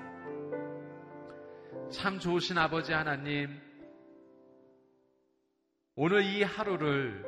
참 1.91 2.19
좋으신 2.19 2.59
아버지 2.59 2.93
하나님 2.93 3.61
오늘 5.97 6.25
이 6.25 6.43
하루를 6.43 7.25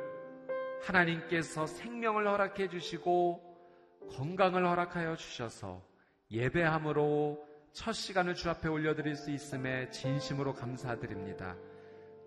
하나님께서 0.81 1.65
생명을 1.67 2.27
허락해 2.27 2.67
주시고 2.67 3.41
건강을 4.11 4.67
허락하여 4.67 5.15
주셔서 5.15 5.81
예배함으로 6.29 7.41
첫 7.71 7.93
시간을 7.93 8.35
주 8.35 8.49
앞에 8.49 8.67
올려드릴 8.67 9.15
수 9.15 9.31
있음에 9.31 9.89
진심으로 9.89 10.53
감사드립니다. 10.53 11.55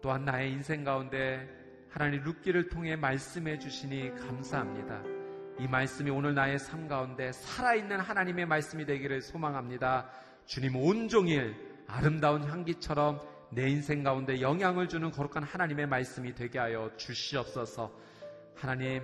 또한 0.00 0.24
나의 0.24 0.50
인생 0.52 0.82
가운데 0.82 1.46
하나님 1.90 2.22
룻기를 2.22 2.70
통해 2.70 2.96
말씀해 2.96 3.58
주시니 3.58 4.14
감사합니다. 4.14 5.02
이 5.58 5.68
말씀이 5.68 6.10
오늘 6.10 6.34
나의 6.34 6.58
삶 6.58 6.88
가운데 6.88 7.32
살아있는 7.32 8.00
하나님의 8.00 8.46
말씀이 8.46 8.86
되기를 8.86 9.20
소망합니다. 9.20 10.08
주님 10.46 10.74
온종일 10.76 11.54
아름다운 11.86 12.44
향기처럼 12.44 13.20
내 13.50 13.68
인생 13.68 14.02
가운데 14.02 14.40
영향을 14.40 14.88
주는 14.88 15.10
거룩한 15.10 15.42
하나님의 15.42 15.86
말씀이 15.86 16.34
되게 16.34 16.58
하여 16.58 16.90
주시옵소서. 16.96 17.92
하나님, 18.54 19.02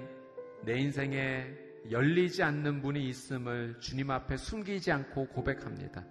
내 0.65 0.79
인생에 0.79 1.47
열리지 1.91 2.43
않는 2.43 2.81
문이 2.81 3.09
있음을 3.09 3.77
주님 3.81 4.11
앞에 4.11 4.37
숨기지 4.37 4.93
않고 4.93 5.29
고백합니다. 5.29 6.05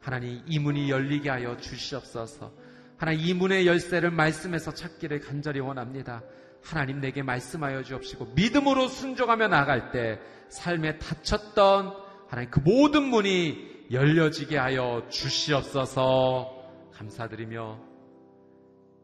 하나님, 0.00 0.42
이 0.46 0.58
문이 0.58 0.90
열리게 0.90 1.30
하여 1.30 1.56
주시옵소서. 1.56 2.52
하나님, 2.96 3.26
이 3.26 3.34
문의 3.34 3.66
열쇠를 3.66 4.10
말씀에서 4.10 4.72
찾기를 4.72 5.20
간절히 5.20 5.60
원합니다. 5.60 6.22
하나님 6.64 7.00
내게 7.00 7.22
말씀하여 7.22 7.82
주옵시고 7.82 8.32
믿음으로 8.34 8.88
순종하며 8.88 9.48
나갈 9.48 9.90
때 9.90 10.18
삶에 10.48 10.98
닫혔던 10.98 11.94
하나님 12.28 12.50
그 12.50 12.60
모든 12.60 13.04
문이 13.04 13.86
열려지게 13.90 14.58
하여 14.58 15.06
주시옵소서 15.08 16.57
감사드리며 16.98 17.78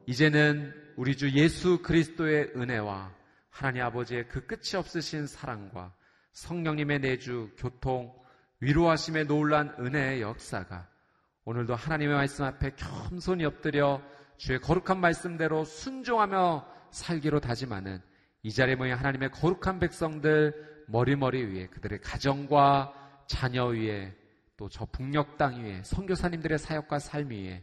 이제는 0.07 0.74
우리 0.97 1.16
주 1.16 1.30
예수 1.30 1.80
그리스도의 1.80 2.53
은혜와 2.57 3.14
하나님 3.51 3.82
아버지의 3.84 4.28
그 4.28 4.47
끝이 4.47 4.76
없으신 4.76 5.26
사랑과 5.26 5.95
성령님의 6.32 7.01
내주, 7.01 7.51
교통, 7.57 8.12
위로하심의 8.61 9.26
놀란 9.26 9.74
은혜의 9.78 10.22
역사가 10.22 10.88
오늘도 11.45 11.74
하나님의 11.74 12.16
말씀 12.16 12.45
앞에 12.45 12.72
겸손히 12.76 13.45
엎드려 13.45 14.03
주의 14.38 14.59
거룩한 14.59 14.99
말씀대로 14.99 15.64
순종하며 15.64 16.66
살기로 16.90 17.40
다짐하는 17.40 18.03
이 18.42 18.51
자리에 18.51 18.74
모인 18.74 18.95
하나님의 18.95 19.30
거룩한 19.30 19.78
백성들 19.78 20.84
머리머리 20.88 21.45
위에 21.45 21.66
그들의 21.68 22.01
가정과 22.01 22.92
자녀 23.28 23.66
위에 23.66 24.14
또 24.57 24.68
저 24.68 24.84
북녘 24.86 25.36
땅 25.36 25.64
위에 25.64 25.82
선교사님들의 25.82 26.59
사역과 26.59 26.99
삶 26.99 27.30
위에 27.30 27.62